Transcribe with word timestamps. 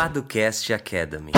Paducast 0.00 0.72
Academy. 0.72 1.30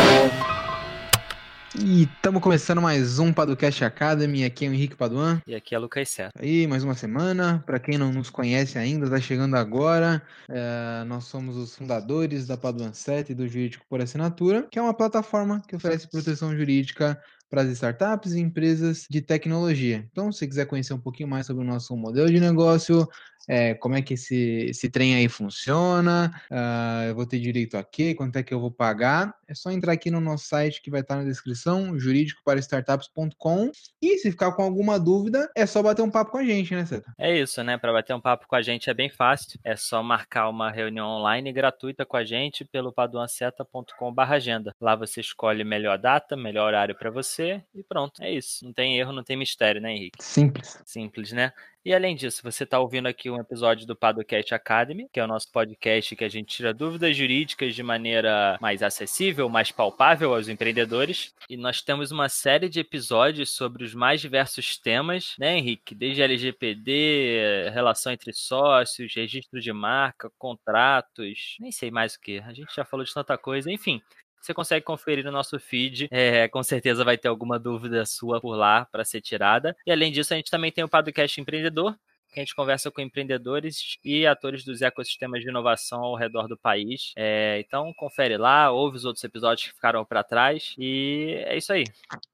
E 1.76 2.04
estamos 2.04 2.40
começando 2.40 2.80
mais 2.80 3.18
um 3.18 3.32
Paducast 3.32 3.84
Academy. 3.84 4.44
Aqui 4.44 4.64
é 4.64 4.68
o 4.68 4.72
Henrique 4.72 4.94
Paduan. 4.94 5.42
E 5.48 5.52
aqui 5.52 5.74
é 5.74 5.78
Lucas 5.80 6.08
Certo. 6.10 6.40
Aí, 6.40 6.64
mais 6.68 6.84
uma 6.84 6.94
semana. 6.94 7.60
Para 7.66 7.80
quem 7.80 7.98
não 7.98 8.12
nos 8.12 8.30
conhece 8.30 8.78
ainda, 8.78 9.06
está 9.06 9.20
chegando 9.20 9.56
agora. 9.56 10.22
É, 10.48 11.02
nós 11.08 11.24
somos 11.24 11.56
os 11.56 11.74
fundadores 11.74 12.46
da 12.46 12.56
Paduan 12.56 12.92
7 12.92 13.32
e 13.32 13.34
do 13.34 13.48
Jurídico 13.48 13.84
por 13.88 14.00
Assinatura, 14.00 14.68
que 14.70 14.78
é 14.78 14.82
uma 14.82 14.94
plataforma 14.94 15.60
que 15.66 15.74
oferece 15.74 16.08
proteção 16.08 16.56
jurídica 16.56 17.20
para 17.52 17.62
as 17.62 17.68
startups 17.68 18.32
e 18.32 18.40
empresas 18.40 19.06
de 19.10 19.20
tecnologia. 19.20 20.08
Então, 20.10 20.32
se 20.32 20.48
quiser 20.48 20.64
conhecer 20.64 20.94
um 20.94 20.98
pouquinho 20.98 21.28
mais 21.28 21.44
sobre 21.46 21.62
o 21.62 21.66
nosso 21.66 21.94
modelo 21.94 22.28
de 22.28 22.40
negócio, 22.40 23.06
é, 23.48 23.74
como 23.74 23.94
é 23.94 24.02
que 24.02 24.14
esse, 24.14 24.66
esse 24.68 24.88
trem 24.88 25.14
aí 25.14 25.28
funciona, 25.28 26.32
uh, 26.50 27.08
eu 27.08 27.14
vou 27.14 27.26
ter 27.26 27.38
direito 27.38 27.76
a 27.76 27.84
quê, 27.84 28.14
quanto 28.14 28.36
é 28.36 28.42
que 28.42 28.52
eu 28.52 28.60
vou 28.60 28.70
pagar, 28.70 29.34
é 29.48 29.54
só 29.54 29.70
entrar 29.70 29.92
aqui 29.92 30.10
no 30.10 30.20
nosso 30.20 30.46
site 30.46 30.80
que 30.80 30.90
vai 30.90 31.00
estar 31.00 31.16
na 31.16 31.24
descrição, 31.24 31.98
jurídicoparastartups.com 31.98 33.70
e 34.00 34.18
se 34.18 34.30
ficar 34.30 34.52
com 34.52 34.62
alguma 34.62 34.98
dúvida, 34.98 35.50
é 35.54 35.66
só 35.66 35.82
bater 35.82 36.02
um 36.02 36.10
papo 36.10 36.30
com 36.30 36.38
a 36.38 36.44
gente, 36.44 36.74
né, 36.74 36.86
Ceta? 36.86 37.12
É 37.18 37.36
isso, 37.36 37.62
né? 37.62 37.76
Para 37.76 37.92
bater 37.92 38.14
um 38.14 38.20
papo 38.20 38.46
com 38.46 38.56
a 38.56 38.62
gente 38.62 38.88
é 38.88 38.94
bem 38.94 39.10
fácil, 39.10 39.58
é 39.64 39.76
só 39.76 40.02
marcar 40.02 40.48
uma 40.48 40.70
reunião 40.70 41.06
online 41.06 41.52
gratuita 41.52 42.06
com 42.06 42.16
a 42.16 42.24
gente 42.24 42.64
pelo 42.64 42.92
paduanceta.com/agenda. 42.92 44.74
Lá 44.80 44.96
você 44.96 45.20
escolhe 45.20 45.64
melhor 45.64 45.98
data, 45.98 46.36
melhor 46.36 46.66
horário 46.66 46.94
para 46.94 47.10
você 47.10 47.62
e 47.74 47.82
pronto, 47.82 48.22
é 48.22 48.30
isso. 48.30 48.64
Não 48.64 48.72
tem 48.72 48.98
erro, 48.98 49.12
não 49.12 49.22
tem 49.22 49.36
mistério, 49.36 49.80
né, 49.80 49.92
Henrique? 49.92 50.22
Simples. 50.22 50.80
Simples, 50.84 51.32
né? 51.32 51.52
E 51.84 51.92
além 51.92 52.14
disso, 52.14 52.42
você 52.44 52.62
está 52.62 52.78
ouvindo 52.78 53.08
aqui 53.08 53.28
um 53.28 53.40
episódio 53.40 53.84
do 53.84 53.96
Padocast 53.96 54.54
Academy, 54.54 55.08
que 55.12 55.18
é 55.18 55.24
o 55.24 55.26
nosso 55.26 55.50
podcast 55.50 56.14
que 56.14 56.24
a 56.24 56.28
gente 56.28 56.54
tira 56.54 56.72
dúvidas 56.72 57.16
jurídicas 57.16 57.74
de 57.74 57.82
maneira 57.82 58.56
mais 58.60 58.84
acessível, 58.84 59.48
mais 59.48 59.72
palpável 59.72 60.32
aos 60.32 60.46
empreendedores. 60.46 61.34
E 61.50 61.56
nós 61.56 61.82
temos 61.82 62.12
uma 62.12 62.28
série 62.28 62.68
de 62.68 62.78
episódios 62.78 63.50
sobre 63.50 63.82
os 63.82 63.94
mais 63.94 64.20
diversos 64.20 64.78
temas, 64.78 65.34
né, 65.36 65.58
Henrique? 65.58 65.92
Desde 65.92 66.22
LGPD, 66.22 67.70
relação 67.74 68.12
entre 68.12 68.32
sócios, 68.32 69.12
registro 69.12 69.60
de 69.60 69.72
marca, 69.72 70.30
contratos, 70.38 71.56
nem 71.58 71.72
sei 71.72 71.90
mais 71.90 72.14
o 72.14 72.20
que. 72.20 72.38
A 72.38 72.52
gente 72.52 72.72
já 72.72 72.84
falou 72.84 73.04
de 73.04 73.12
tanta 73.12 73.36
coisa, 73.36 73.72
enfim. 73.72 74.00
Você 74.42 74.52
consegue 74.52 74.84
conferir 74.84 75.24
no 75.24 75.30
nosso 75.30 75.58
feed. 75.58 76.08
É, 76.10 76.48
com 76.48 76.62
certeza 76.64 77.04
vai 77.04 77.16
ter 77.16 77.28
alguma 77.28 77.60
dúvida 77.60 78.04
sua 78.04 78.40
por 78.40 78.56
lá 78.56 78.84
para 78.86 79.04
ser 79.04 79.20
tirada. 79.20 79.76
E 79.86 79.92
além 79.92 80.10
disso, 80.10 80.34
a 80.34 80.36
gente 80.36 80.50
também 80.50 80.72
tem 80.72 80.82
o 80.82 80.88
Podcast 80.88 81.40
Empreendedor, 81.40 81.96
que 82.32 82.40
a 82.40 82.42
gente 82.42 82.56
conversa 82.56 82.90
com 82.90 83.00
empreendedores 83.00 83.98
e 84.02 84.26
atores 84.26 84.64
dos 84.64 84.80
ecossistemas 84.80 85.42
de 85.42 85.48
inovação 85.48 86.00
ao 86.00 86.16
redor 86.16 86.48
do 86.48 86.56
país. 86.56 87.12
É, 87.14 87.60
então, 87.60 87.92
confere 87.94 88.36
lá, 88.38 88.70
ouve 88.70 88.96
os 88.96 89.04
outros 89.04 89.22
episódios 89.22 89.68
que 89.68 89.74
ficaram 89.74 90.04
para 90.04 90.24
trás 90.24 90.74
e 90.78 91.42
é 91.46 91.56
isso 91.56 91.72
aí. 91.72 91.84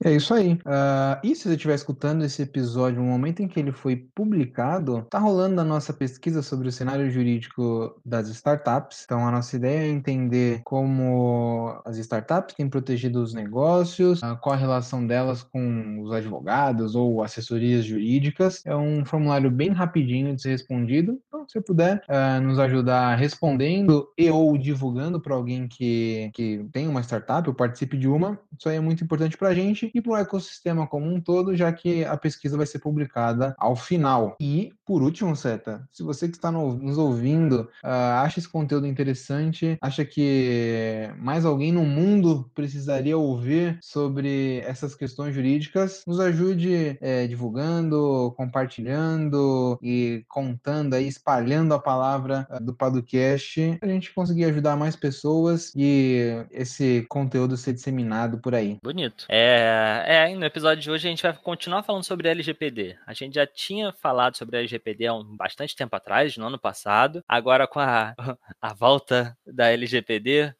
É 0.04 0.12
isso 0.12 0.32
aí. 0.32 0.52
Uh, 0.52 1.18
e 1.24 1.34
se 1.34 1.48
você 1.48 1.54
estiver 1.54 1.74
escutando 1.74 2.24
esse 2.24 2.42
episódio 2.42 3.02
no 3.02 3.08
momento 3.08 3.40
em 3.40 3.48
que 3.48 3.58
ele 3.58 3.72
foi 3.72 3.96
publicado, 4.14 5.04
tá 5.10 5.18
rolando 5.18 5.60
a 5.60 5.64
nossa 5.64 5.92
pesquisa 5.92 6.42
sobre 6.42 6.68
o 6.68 6.72
cenário 6.72 7.10
jurídico 7.10 8.00
das 8.04 8.28
startups. 8.28 9.02
Então, 9.04 9.26
a 9.26 9.32
nossa 9.32 9.56
ideia 9.56 9.80
é 9.80 9.88
entender 9.88 10.60
como 10.64 11.80
as 11.84 11.98
startups 11.98 12.54
têm 12.54 12.68
protegido 12.68 13.20
os 13.20 13.34
negócios, 13.34 14.22
uh, 14.22 14.36
qual 14.40 14.54
a 14.54 14.58
relação 14.58 15.04
delas 15.04 15.42
com 15.42 16.02
os 16.02 16.12
advogados 16.12 16.94
ou 16.94 17.22
assessorias 17.22 17.84
jurídicas. 17.84 18.64
É 18.64 18.76
um 18.76 19.04
formulário 19.04 19.50
bem 19.50 19.70
rápido 19.70 19.87
rapidinho 19.88 20.36
de 20.36 20.42
ser 20.42 20.50
respondido. 20.50 21.18
Então, 21.26 21.46
se 21.48 21.60
puder 21.60 22.02
uh, 22.08 22.40
nos 22.42 22.58
ajudar 22.58 23.16
respondendo 23.16 24.08
e 24.16 24.30
ou 24.30 24.56
divulgando 24.56 25.20
para 25.20 25.34
alguém 25.34 25.66
que, 25.66 26.30
que 26.34 26.66
tem 26.72 26.86
uma 26.86 27.02
startup 27.02 27.48
ou 27.48 27.54
participe 27.54 27.96
de 27.96 28.06
uma, 28.06 28.38
isso 28.56 28.68
aí 28.68 28.76
é 28.76 28.80
muito 28.80 29.02
importante 29.02 29.36
para 29.36 29.48
a 29.48 29.54
gente 29.54 29.90
e 29.94 30.00
para 30.00 30.12
o 30.12 30.16
ecossistema 30.16 30.86
como 30.86 31.06
um 31.06 31.20
todo, 31.20 31.56
já 31.56 31.72
que 31.72 32.04
a 32.04 32.16
pesquisa 32.16 32.56
vai 32.56 32.66
ser 32.66 32.78
publicada 32.78 33.54
ao 33.58 33.74
final. 33.74 34.36
E, 34.40 34.72
por 34.84 35.02
último, 35.02 35.34
Seta, 35.34 35.86
se 35.92 36.02
você 36.02 36.28
que 36.28 36.36
está 36.36 36.52
no, 36.52 36.74
nos 36.74 36.98
ouvindo 36.98 37.68
uh, 37.82 38.18
acha 38.22 38.38
esse 38.38 38.48
conteúdo 38.48 38.86
interessante, 38.86 39.76
acha 39.80 40.04
que 40.04 41.10
mais 41.18 41.44
alguém 41.44 41.72
no 41.72 41.84
mundo 41.84 42.50
precisaria 42.54 43.16
ouvir 43.16 43.78
sobre 43.80 44.58
essas 44.66 44.94
questões 44.94 45.34
jurídicas, 45.34 46.02
nos 46.06 46.20
ajude 46.20 46.98
é, 47.00 47.26
divulgando, 47.26 48.34
compartilhando, 48.36 49.77
e 49.82 50.24
contando 50.28 50.94
aí, 50.94 51.06
espalhando 51.06 51.74
a 51.74 51.78
palavra 51.78 52.46
eh, 52.50 52.60
do 52.60 52.74
Padocast, 52.74 53.78
a 53.80 53.86
gente 53.86 54.12
conseguir 54.12 54.44
ajudar 54.46 54.76
mais 54.76 54.96
pessoas 54.96 55.72
e 55.74 56.46
esse 56.50 57.06
conteúdo 57.08 57.56
ser 57.56 57.72
disseminado 57.72 58.38
por 58.38 58.54
aí. 58.54 58.78
Bonito. 58.82 59.26
É, 59.28 60.04
é, 60.06 60.34
no 60.34 60.44
episódio 60.44 60.82
de 60.82 60.90
hoje 60.90 61.06
a 61.06 61.10
gente 61.10 61.22
vai 61.22 61.32
continuar 61.32 61.82
falando 61.82 62.04
sobre 62.04 62.28
LGPD. 62.28 62.96
A 63.06 63.12
gente 63.12 63.34
já 63.34 63.46
tinha 63.46 63.92
falado 63.92 64.36
sobre 64.36 64.58
LGPD 64.58 65.06
há 65.06 65.14
um, 65.14 65.36
bastante 65.36 65.74
tempo 65.74 65.94
atrás, 65.94 66.36
no 66.36 66.46
ano 66.46 66.58
passado. 66.58 67.22
Agora 67.28 67.66
com 67.66 67.80
a, 67.80 68.14
a 68.60 68.74
volta 68.74 69.36
da 69.46 69.70
LGPD, 69.70 70.54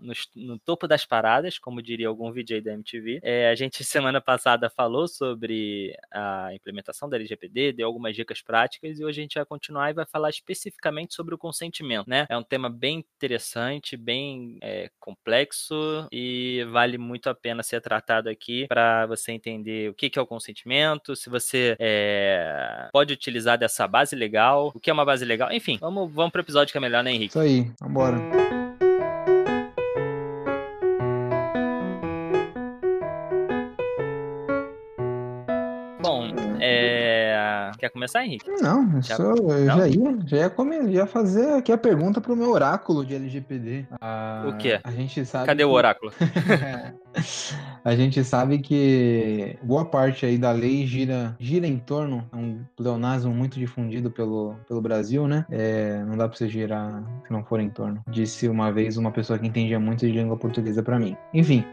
no, 0.00 0.12
no, 0.34 0.58
topo 0.58 0.86
das 0.86 1.04
paradas, 1.04 1.58
como 1.58 1.82
diria 1.82 2.08
algum 2.08 2.32
VJ 2.32 2.60
da 2.60 2.72
MTV. 2.72 3.20
É, 3.22 3.48
a 3.48 3.54
gente 3.54 3.82
semana 3.84 4.20
passada 4.20 4.68
falou 4.70 5.06
sobre 5.06 5.96
a 6.12 6.54
implementação 6.54 7.08
da 7.08 7.16
LGPD, 7.16 7.72
deu 7.72 7.86
algumas 7.86 8.14
dicas 8.14 8.42
práticas 8.42 8.98
e 8.98 9.04
hoje 9.04 9.20
a 9.20 9.22
gente 9.22 9.34
vai 9.34 9.44
continuar 9.44 9.90
e 9.90 9.94
vai 9.94 10.06
falar 10.06 10.30
especificamente 10.30 11.14
sobre 11.14 11.34
o 11.34 11.38
consentimento, 11.38 12.08
né? 12.08 12.26
É 12.28 12.36
um 12.36 12.42
tema 12.42 12.68
bem 12.68 13.04
interessante, 13.16 13.96
bem 13.96 14.58
é, 14.62 14.90
complexo 14.98 16.06
e 16.10 16.64
vale 16.70 16.98
muito 16.98 17.28
a 17.28 17.34
pena 17.34 17.62
ser 17.62 17.80
tratado 17.80 18.28
aqui 18.28 18.66
para 18.66 19.06
você 19.06 19.32
entender 19.32 19.90
o 19.90 19.94
que, 19.94 20.10
que 20.10 20.18
é 20.18 20.22
o 20.22 20.26
consentimento, 20.26 21.14
se 21.14 21.30
você 21.30 21.76
é, 21.78 22.88
pode 22.92 23.12
utilizar 23.12 23.58
dessa 23.58 23.86
base 23.86 24.16
legal, 24.16 24.72
o 24.74 24.80
que 24.80 24.90
é 24.90 24.92
uma 24.92 25.04
base 25.04 25.24
legal, 25.24 25.52
enfim, 25.52 25.78
vamos, 25.80 26.12
vamos 26.12 26.32
para 26.32 26.40
o 26.40 26.44
episódio 26.44 26.72
que 26.72 26.78
é 26.78 26.80
melhor, 26.80 27.04
né, 27.04 27.12
Henrique? 27.12 27.30
Isso 27.30 27.40
aí, 27.40 27.70
vambora. 27.80 28.61
Quer 37.78 37.88
começar, 37.90 38.24
Henrique? 38.24 38.48
Não, 38.60 39.02
já, 39.02 39.16
só, 39.16 39.34
eu 39.34 39.66
já 39.66 39.88
ia, 39.88 40.18
já 40.24 40.36
ia, 40.36 40.50
comer, 40.50 40.88
ia 40.88 41.06
fazer 41.06 41.54
aqui 41.54 41.72
a 41.72 41.78
pergunta 41.78 42.20
pro 42.20 42.36
meu 42.36 42.50
oráculo 42.50 43.04
de 43.04 43.14
LGPD. 43.14 43.86
Ah, 44.00 44.44
o 44.48 44.56
quê? 44.56 44.80
A 44.84 44.90
gente 44.90 45.24
sabe. 45.24 45.46
Cadê 45.46 45.64
que... 45.64 45.68
o 45.68 45.72
oráculo? 45.72 46.12
a 47.84 47.96
gente 47.96 48.22
sabe 48.24 48.58
que 48.58 49.58
boa 49.62 49.84
parte 49.84 50.24
aí 50.24 50.38
da 50.38 50.52
lei 50.52 50.86
gira, 50.86 51.36
gira 51.38 51.66
em 51.66 51.78
torno, 51.78 52.28
é 52.32 52.36
um 52.36 52.64
pleonasmo 52.76 53.34
muito 53.34 53.58
difundido 53.58 54.10
pelo, 54.10 54.54
pelo 54.68 54.80
Brasil, 54.80 55.26
né? 55.26 55.44
É, 55.50 56.02
não 56.04 56.16
dá 56.16 56.28
pra 56.28 56.36
você 56.36 56.48
girar 56.48 57.02
se 57.26 57.32
não 57.32 57.44
for 57.44 57.60
em 57.60 57.68
torno. 57.68 58.02
Disse 58.08 58.48
uma 58.48 58.70
vez 58.72 58.96
uma 58.96 59.10
pessoa 59.10 59.38
que 59.38 59.46
entendia 59.46 59.80
muito 59.80 60.06
de 60.06 60.12
língua 60.12 60.36
portuguesa 60.36 60.82
para 60.82 60.98
mim. 60.98 61.16
Enfim, 61.34 61.64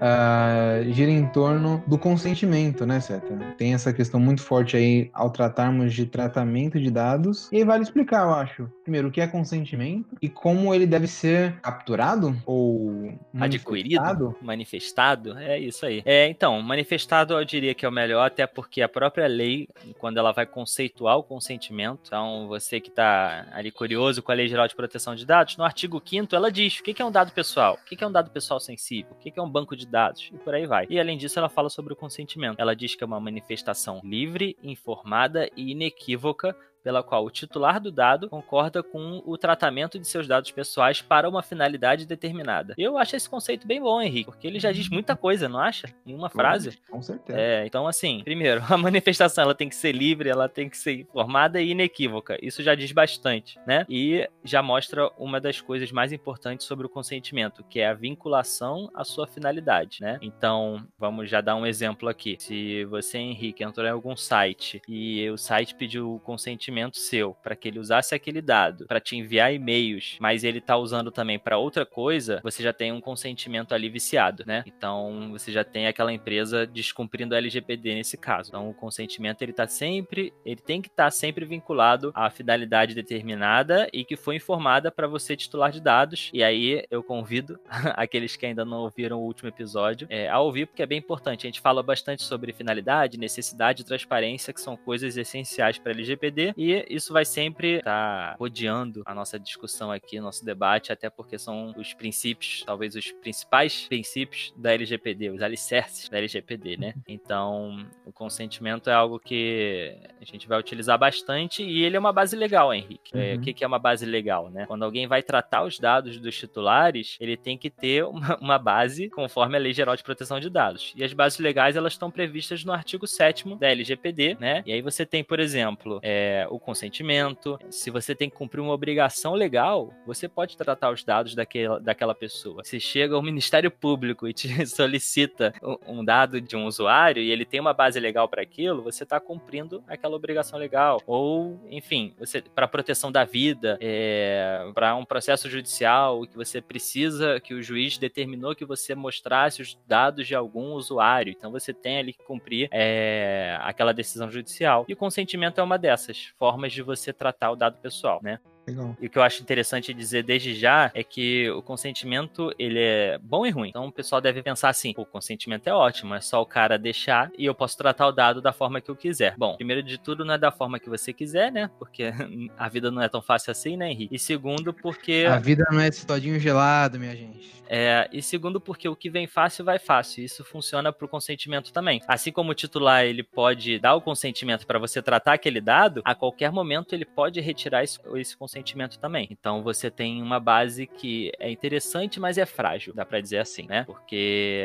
uh, 0.00 0.92
gira 0.92 1.10
em 1.10 1.26
torno 1.26 1.82
do 1.86 1.98
consentimento, 1.98 2.86
né, 2.86 3.00
Seta? 3.00 3.34
Tem 3.56 3.74
essa 3.74 3.92
questão 3.92 4.18
muito 4.20 4.42
forte 4.42 4.76
aí 4.76 5.10
ao 5.12 5.30
tratarmos 5.30 5.92
de 5.92 6.06
tratamento 6.06 6.78
de 6.80 6.90
dados. 6.90 7.48
E 7.52 7.56
aí 7.56 7.64
vale 7.64 7.82
explicar, 7.82 8.24
eu 8.24 8.34
acho, 8.34 8.68
primeiro, 8.82 9.08
o 9.08 9.10
que 9.10 9.20
é 9.20 9.26
consentimento 9.26 10.16
e 10.20 10.28
como 10.28 10.74
ele 10.74 10.86
deve 10.86 11.06
ser 11.06 11.60
capturado 11.60 12.36
ou 12.44 13.12
adquirido, 13.38 14.36
manifestado. 14.40 15.38
É 15.38 15.58
isso 15.58 15.86
aí. 15.86 16.02
É, 16.04 16.28
então, 16.28 16.60
manifestado 16.62 17.34
eu 17.34 17.44
diria 17.44 17.74
que 17.74 17.84
é 17.84 17.88
o 17.88 17.92
melhor, 17.92 18.26
até 18.26 18.46
porque 18.46 18.82
a 18.82 18.88
própria 18.88 19.26
lei, 19.26 19.68
quando 19.98 20.18
ela 20.18 20.32
vai 20.32 20.46
conceituar 20.46 21.16
o 21.18 21.22
consentimento, 21.22 22.00
então 22.06 22.46
você 22.48 22.80
que 22.80 22.88
está 22.88 23.46
ali 23.52 23.70
curioso 23.70 24.22
com 24.22 24.32
a 24.32 24.34
Lei 24.34 24.48
Geral 24.48 24.68
de 24.68 24.74
Proteção 24.74 25.14
de 25.14 25.24
Dados, 25.24 25.56
no 25.56 25.64
artigo 25.64 26.02
5 26.04 26.34
ela 26.34 26.50
diz 26.50 26.78
o 26.78 26.82
que 26.82 27.00
é 27.00 27.04
um 27.04 27.10
dado 27.10 27.32
pessoal, 27.32 27.78
o 27.80 27.84
que 27.84 28.02
é 28.02 28.06
um 28.06 28.12
dado 28.12 28.30
pessoal 28.30 28.60
sensível, 28.60 29.12
o 29.12 29.14
que 29.16 29.32
é 29.34 29.42
um 29.42 29.48
banco 29.48 29.76
de 29.76 29.86
dados, 29.86 30.30
e 30.32 30.38
por 30.38 30.54
aí 30.54 30.66
vai. 30.66 30.86
E 30.88 30.98
além 30.98 31.16
disso, 31.16 31.38
ela 31.38 31.48
fala 31.48 31.68
sobre 31.68 31.92
o 31.92 31.96
consentimento. 31.96 32.58
Ela 32.58 32.74
diz 32.74 32.94
que 32.94 33.04
é 33.04 33.06
uma 33.06 33.20
manifestação 33.20 34.00
livre, 34.04 34.56
informada 34.62 35.48
e 35.56 35.72
inequívoca 35.72 36.56
pela 36.82 37.02
qual 37.02 37.24
o 37.24 37.30
titular 37.30 37.80
do 37.80 37.90
dado 37.90 38.28
concorda 38.28 38.82
com 38.82 39.22
o 39.24 39.38
tratamento 39.38 39.98
de 39.98 40.06
seus 40.06 40.26
dados 40.26 40.50
pessoais 40.50 41.00
para 41.00 41.28
uma 41.28 41.42
finalidade 41.42 42.06
determinada. 42.06 42.74
Eu 42.76 42.98
acho 42.98 43.16
esse 43.16 43.28
conceito 43.28 43.66
bem 43.66 43.80
bom, 43.80 44.00
Henrique, 44.00 44.30
porque 44.30 44.46
ele 44.46 44.58
já 44.58 44.72
diz 44.72 44.88
muita 44.88 45.16
coisa, 45.16 45.48
não 45.48 45.58
acha? 45.58 45.88
Em 46.04 46.14
uma 46.14 46.28
frase. 46.28 46.78
Com 46.90 47.00
certeza. 47.00 47.38
É, 47.38 47.66
então, 47.66 47.86
assim, 47.86 48.22
primeiro, 48.24 48.62
a 48.68 48.76
manifestação 48.76 49.44
ela 49.44 49.54
tem 49.54 49.68
que 49.68 49.76
ser 49.76 49.92
livre, 49.92 50.28
ela 50.28 50.48
tem 50.48 50.68
que 50.68 50.76
ser 50.76 50.92
informada 50.92 51.60
e 51.60 51.70
inequívoca. 51.70 52.36
Isso 52.42 52.62
já 52.62 52.74
diz 52.74 52.90
bastante, 52.92 53.58
né? 53.66 53.86
E 53.88 54.28
já 54.44 54.62
mostra 54.62 55.10
uma 55.18 55.40
das 55.40 55.60
coisas 55.60 55.92
mais 55.92 56.12
importantes 56.12 56.66
sobre 56.66 56.86
o 56.86 56.88
consentimento, 56.88 57.64
que 57.64 57.80
é 57.80 57.88
a 57.88 57.94
vinculação 57.94 58.90
à 58.94 59.04
sua 59.04 59.26
finalidade, 59.26 59.98
né? 60.00 60.18
Então, 60.20 60.84
vamos 60.98 61.30
já 61.30 61.40
dar 61.40 61.56
um 61.56 61.66
exemplo 61.66 62.08
aqui. 62.08 62.36
Se 62.38 62.84
você, 62.86 63.18
Henrique, 63.18 63.62
entrou 63.62 63.86
em 63.86 63.90
algum 63.90 64.16
site 64.16 64.82
e 64.88 65.28
o 65.30 65.36
site 65.36 65.74
pediu 65.74 66.20
consentimento 66.24 66.71
seu 66.98 67.34
para 67.42 67.56
que 67.56 67.68
ele 67.68 67.78
usasse 67.78 68.14
aquele 68.14 68.40
dado 68.40 68.86
para 68.86 69.00
te 69.00 69.16
enviar 69.16 69.52
e-mails, 69.52 70.16
mas 70.20 70.44
ele 70.44 70.60
tá 70.60 70.76
usando 70.76 71.10
também 71.10 71.38
para 71.38 71.58
outra 71.58 71.84
coisa, 71.84 72.40
você 72.42 72.62
já 72.62 72.72
tem 72.72 72.92
um 72.92 73.00
consentimento 73.00 73.74
ali 73.74 73.88
viciado, 73.88 74.44
né? 74.46 74.62
Então 74.66 75.30
você 75.30 75.52
já 75.52 75.64
tem 75.64 75.86
aquela 75.86 76.12
empresa 76.12 76.66
descumprindo 76.66 77.34
a 77.34 77.38
LGPD 77.38 77.94
nesse 77.94 78.16
caso. 78.16 78.50
Então 78.50 78.70
o 78.70 78.74
consentimento 78.74 79.42
ele 79.42 79.52
tá 79.52 79.66
sempre, 79.66 80.32
ele 80.44 80.60
tem 80.60 80.80
que 80.80 80.88
estar 80.88 81.04
tá 81.04 81.10
sempre 81.10 81.44
vinculado 81.44 82.12
à 82.14 82.30
finalidade 82.30 82.94
determinada 82.94 83.88
e 83.92 84.04
que 84.04 84.16
foi 84.16 84.36
informada 84.36 84.90
para 84.90 85.06
você 85.06 85.36
titular 85.36 85.70
de 85.70 85.80
dados. 85.80 86.30
E 86.32 86.42
aí 86.42 86.84
eu 86.90 87.02
convido 87.02 87.58
aqueles 87.96 88.36
que 88.36 88.46
ainda 88.46 88.64
não 88.64 88.78
ouviram 88.78 89.18
o 89.18 89.24
último 89.24 89.48
episódio 89.48 90.06
é, 90.10 90.28
a 90.28 90.38
ouvir 90.40 90.66
porque 90.66 90.82
é 90.82 90.86
bem 90.86 90.98
importante. 90.98 91.46
A 91.46 91.48
gente 91.48 91.60
fala 91.60 91.82
bastante 91.82 92.22
sobre 92.22 92.52
finalidade, 92.52 93.18
necessidade 93.18 93.82
e 93.82 93.84
transparência, 93.84 94.52
que 94.52 94.60
são 94.60 94.76
coisas 94.76 95.16
essenciais 95.16 95.78
para 95.78 95.92
LGPD 95.92 96.54
e 96.62 96.86
isso 96.88 97.12
vai 97.12 97.24
sempre 97.24 97.78
estar 97.78 98.32
tá 98.32 98.36
rodeando 98.38 99.02
a 99.04 99.14
nossa 99.14 99.38
discussão 99.38 99.90
aqui, 99.90 100.20
nosso 100.20 100.44
debate, 100.44 100.92
até 100.92 101.10
porque 101.10 101.38
são 101.38 101.74
os 101.76 101.92
princípios, 101.94 102.62
talvez 102.64 102.94
os 102.94 103.10
principais 103.12 103.86
princípios 103.88 104.52
da 104.56 104.72
LGPD, 104.72 105.30
os 105.30 105.42
alicerces 105.42 106.08
da 106.08 106.18
LGPD, 106.18 106.76
né? 106.76 106.92
Uhum. 106.96 107.02
Então, 107.08 107.86
o 108.06 108.12
consentimento 108.12 108.88
é 108.88 108.92
algo 108.92 109.18
que 109.18 109.96
a 110.20 110.24
gente 110.24 110.46
vai 110.46 110.58
utilizar 110.58 110.98
bastante 110.98 111.62
e 111.62 111.82
ele 111.82 111.96
é 111.96 111.98
uma 111.98 112.12
base 112.12 112.36
legal, 112.36 112.72
Henrique. 112.72 113.10
É, 113.14 113.34
uhum. 113.34 113.40
o 113.40 113.42
que 113.42 113.64
é 113.64 113.66
uma 113.66 113.78
base 113.78 114.06
legal, 114.06 114.50
né? 114.50 114.66
Quando 114.66 114.84
alguém 114.84 115.06
vai 115.06 115.22
tratar 115.22 115.64
os 115.64 115.78
dados 115.78 116.18
dos 116.18 116.36
titulares, 116.36 117.16
ele 117.20 117.36
tem 117.36 117.58
que 117.58 117.70
ter 117.70 118.04
uma, 118.04 118.36
uma 118.40 118.58
base 118.58 119.10
conforme 119.10 119.56
a 119.56 119.60
Lei 119.60 119.72
Geral 119.72 119.96
de 119.96 120.02
Proteção 120.02 120.38
de 120.38 120.48
Dados. 120.48 120.92
E 120.96 121.02
as 121.02 121.12
bases 121.12 121.38
legais, 121.38 121.76
elas 121.76 121.94
estão 121.94 122.10
previstas 122.10 122.64
no 122.64 122.72
artigo 122.72 123.06
7 123.06 123.56
da 123.56 123.68
LGPD, 123.68 124.36
né? 124.38 124.62
E 124.66 124.72
aí 124.72 124.82
você 124.82 125.04
tem, 125.04 125.24
por 125.24 125.40
exemplo, 125.40 125.98
é, 126.02 126.46
o 126.52 126.60
consentimento. 126.60 127.58
Se 127.70 127.90
você 127.90 128.14
tem 128.14 128.28
que 128.28 128.36
cumprir 128.36 128.60
uma 128.60 128.72
obrigação 128.72 129.34
legal, 129.34 129.92
você 130.06 130.28
pode 130.28 130.56
tratar 130.56 130.90
os 130.90 131.02
dados 131.02 131.34
daquela, 131.34 131.80
daquela 131.80 132.14
pessoa. 132.14 132.62
Se 132.64 132.78
chega 132.78 133.14
ao 133.14 133.22
Ministério 133.22 133.70
Público 133.70 134.28
e 134.28 134.32
te 134.32 134.48
solicita 134.66 135.54
um 135.86 136.04
dado 136.04 136.40
de 136.40 136.56
um 136.56 136.66
usuário 136.66 137.22
e 137.22 137.30
ele 137.30 137.44
tem 137.44 137.60
uma 137.60 137.72
base 137.72 137.98
legal 137.98 138.28
para 138.28 138.42
aquilo, 138.42 138.82
você 138.82 139.04
está 139.04 139.18
cumprindo 139.18 139.82
aquela 139.86 140.14
obrigação 140.14 140.58
legal. 140.58 141.00
Ou, 141.06 141.60
enfim, 141.70 142.14
para 142.54 142.68
proteção 142.68 143.10
da 143.10 143.24
vida, 143.24 143.78
é, 143.80 144.70
para 144.74 144.94
um 144.94 145.04
processo 145.04 145.48
judicial 145.48 146.26
que 146.26 146.36
você 146.36 146.60
precisa 146.60 147.40
que 147.40 147.54
o 147.54 147.62
juiz 147.62 147.96
determinou 147.98 148.54
que 148.54 148.64
você 148.64 148.94
mostrasse 148.94 149.62
os 149.62 149.78
dados 149.86 150.26
de 150.26 150.34
algum 150.34 150.72
usuário. 150.72 151.32
Então 151.36 151.50
você 151.50 151.72
tem 151.72 151.98
ali 151.98 152.12
que 152.12 152.24
cumprir 152.24 152.68
é, 152.70 153.56
aquela 153.62 153.92
decisão 153.92 154.30
judicial. 154.30 154.84
E 154.88 154.92
o 154.92 154.96
consentimento 154.96 155.60
é 155.60 155.62
uma 155.62 155.78
dessas 155.78 156.32
formas 156.42 156.72
de 156.72 156.82
você 156.82 157.12
tratar 157.12 157.52
o 157.52 157.56
dado 157.56 157.78
pessoal, 157.78 158.18
né? 158.20 158.40
Legal. 158.66 158.96
E 159.00 159.06
o 159.06 159.10
que 159.10 159.18
eu 159.18 159.22
acho 159.22 159.42
interessante 159.42 159.92
dizer 159.92 160.22
desde 160.22 160.54
já 160.54 160.90
é 160.94 161.02
que 161.02 161.50
o 161.50 161.62
consentimento, 161.62 162.52
ele 162.58 162.78
é 162.78 163.18
bom 163.18 163.44
e 163.44 163.50
ruim. 163.50 163.70
Então 163.70 163.86
o 163.86 163.92
pessoal 163.92 164.20
deve 164.20 164.42
pensar 164.42 164.68
assim, 164.68 164.94
o 164.96 165.04
consentimento 165.04 165.66
é 165.66 165.72
ótimo, 165.72 166.14
é 166.14 166.20
só 166.20 166.40
o 166.40 166.46
cara 166.46 166.78
deixar 166.78 167.30
e 167.36 167.44
eu 167.44 167.54
posso 167.54 167.76
tratar 167.76 168.06
o 168.06 168.12
dado 168.12 168.40
da 168.40 168.52
forma 168.52 168.80
que 168.80 168.90
eu 168.90 168.96
quiser. 168.96 169.34
Bom, 169.36 169.56
primeiro 169.56 169.82
de 169.82 169.98
tudo, 169.98 170.24
não 170.24 170.34
é 170.34 170.38
da 170.38 170.52
forma 170.52 170.78
que 170.78 170.88
você 170.88 171.12
quiser, 171.12 171.50
né? 171.50 171.70
Porque 171.78 172.12
a 172.56 172.68
vida 172.68 172.90
não 172.90 173.02
é 173.02 173.08
tão 173.08 173.20
fácil 173.20 173.50
assim, 173.50 173.76
né, 173.76 173.90
Henrique? 173.90 174.14
E 174.14 174.18
segundo, 174.18 174.72
porque... 174.72 175.26
A 175.28 175.38
vida 175.38 175.64
não 175.70 175.80
é 175.80 175.88
esse 175.88 176.06
todinho 176.06 176.38
gelado, 176.38 176.98
minha 176.98 177.16
gente. 177.16 177.62
É, 177.68 178.08
e 178.12 178.20
segundo, 178.20 178.60
porque 178.60 178.86
o 178.86 178.94
que 178.94 179.08
vem 179.08 179.26
fácil 179.26 179.64
vai 179.64 179.78
fácil. 179.78 180.22
Isso 180.22 180.44
funciona 180.44 180.92
para 180.92 181.06
o 181.06 181.08
consentimento 181.08 181.72
também. 181.72 182.02
Assim 182.06 182.30
como 182.30 182.50
o 182.50 182.54
titular 182.54 183.04
ele 183.04 183.22
pode 183.22 183.78
dar 183.78 183.94
o 183.94 184.00
consentimento 184.02 184.66
para 184.66 184.78
você 184.78 185.00
tratar 185.00 185.32
aquele 185.32 185.60
dado, 185.60 186.02
a 186.04 186.14
qualquer 186.14 186.52
momento 186.52 186.94
ele 186.94 187.06
pode 187.06 187.40
retirar 187.40 187.82
esse, 187.82 187.98
esse 188.16 188.36
consentimento 188.36 188.51
também. 188.98 189.28
Então 189.30 189.62
você 189.62 189.90
tem 189.90 190.22
uma 190.22 190.40
base 190.40 190.86
que 190.86 191.32
é 191.38 191.50
interessante, 191.50 192.18
mas 192.18 192.38
é 192.38 192.46
frágil, 192.46 192.94
dá 192.94 193.04
para 193.04 193.20
dizer 193.20 193.38
assim, 193.38 193.66
né? 193.66 193.84
Porque 193.84 194.64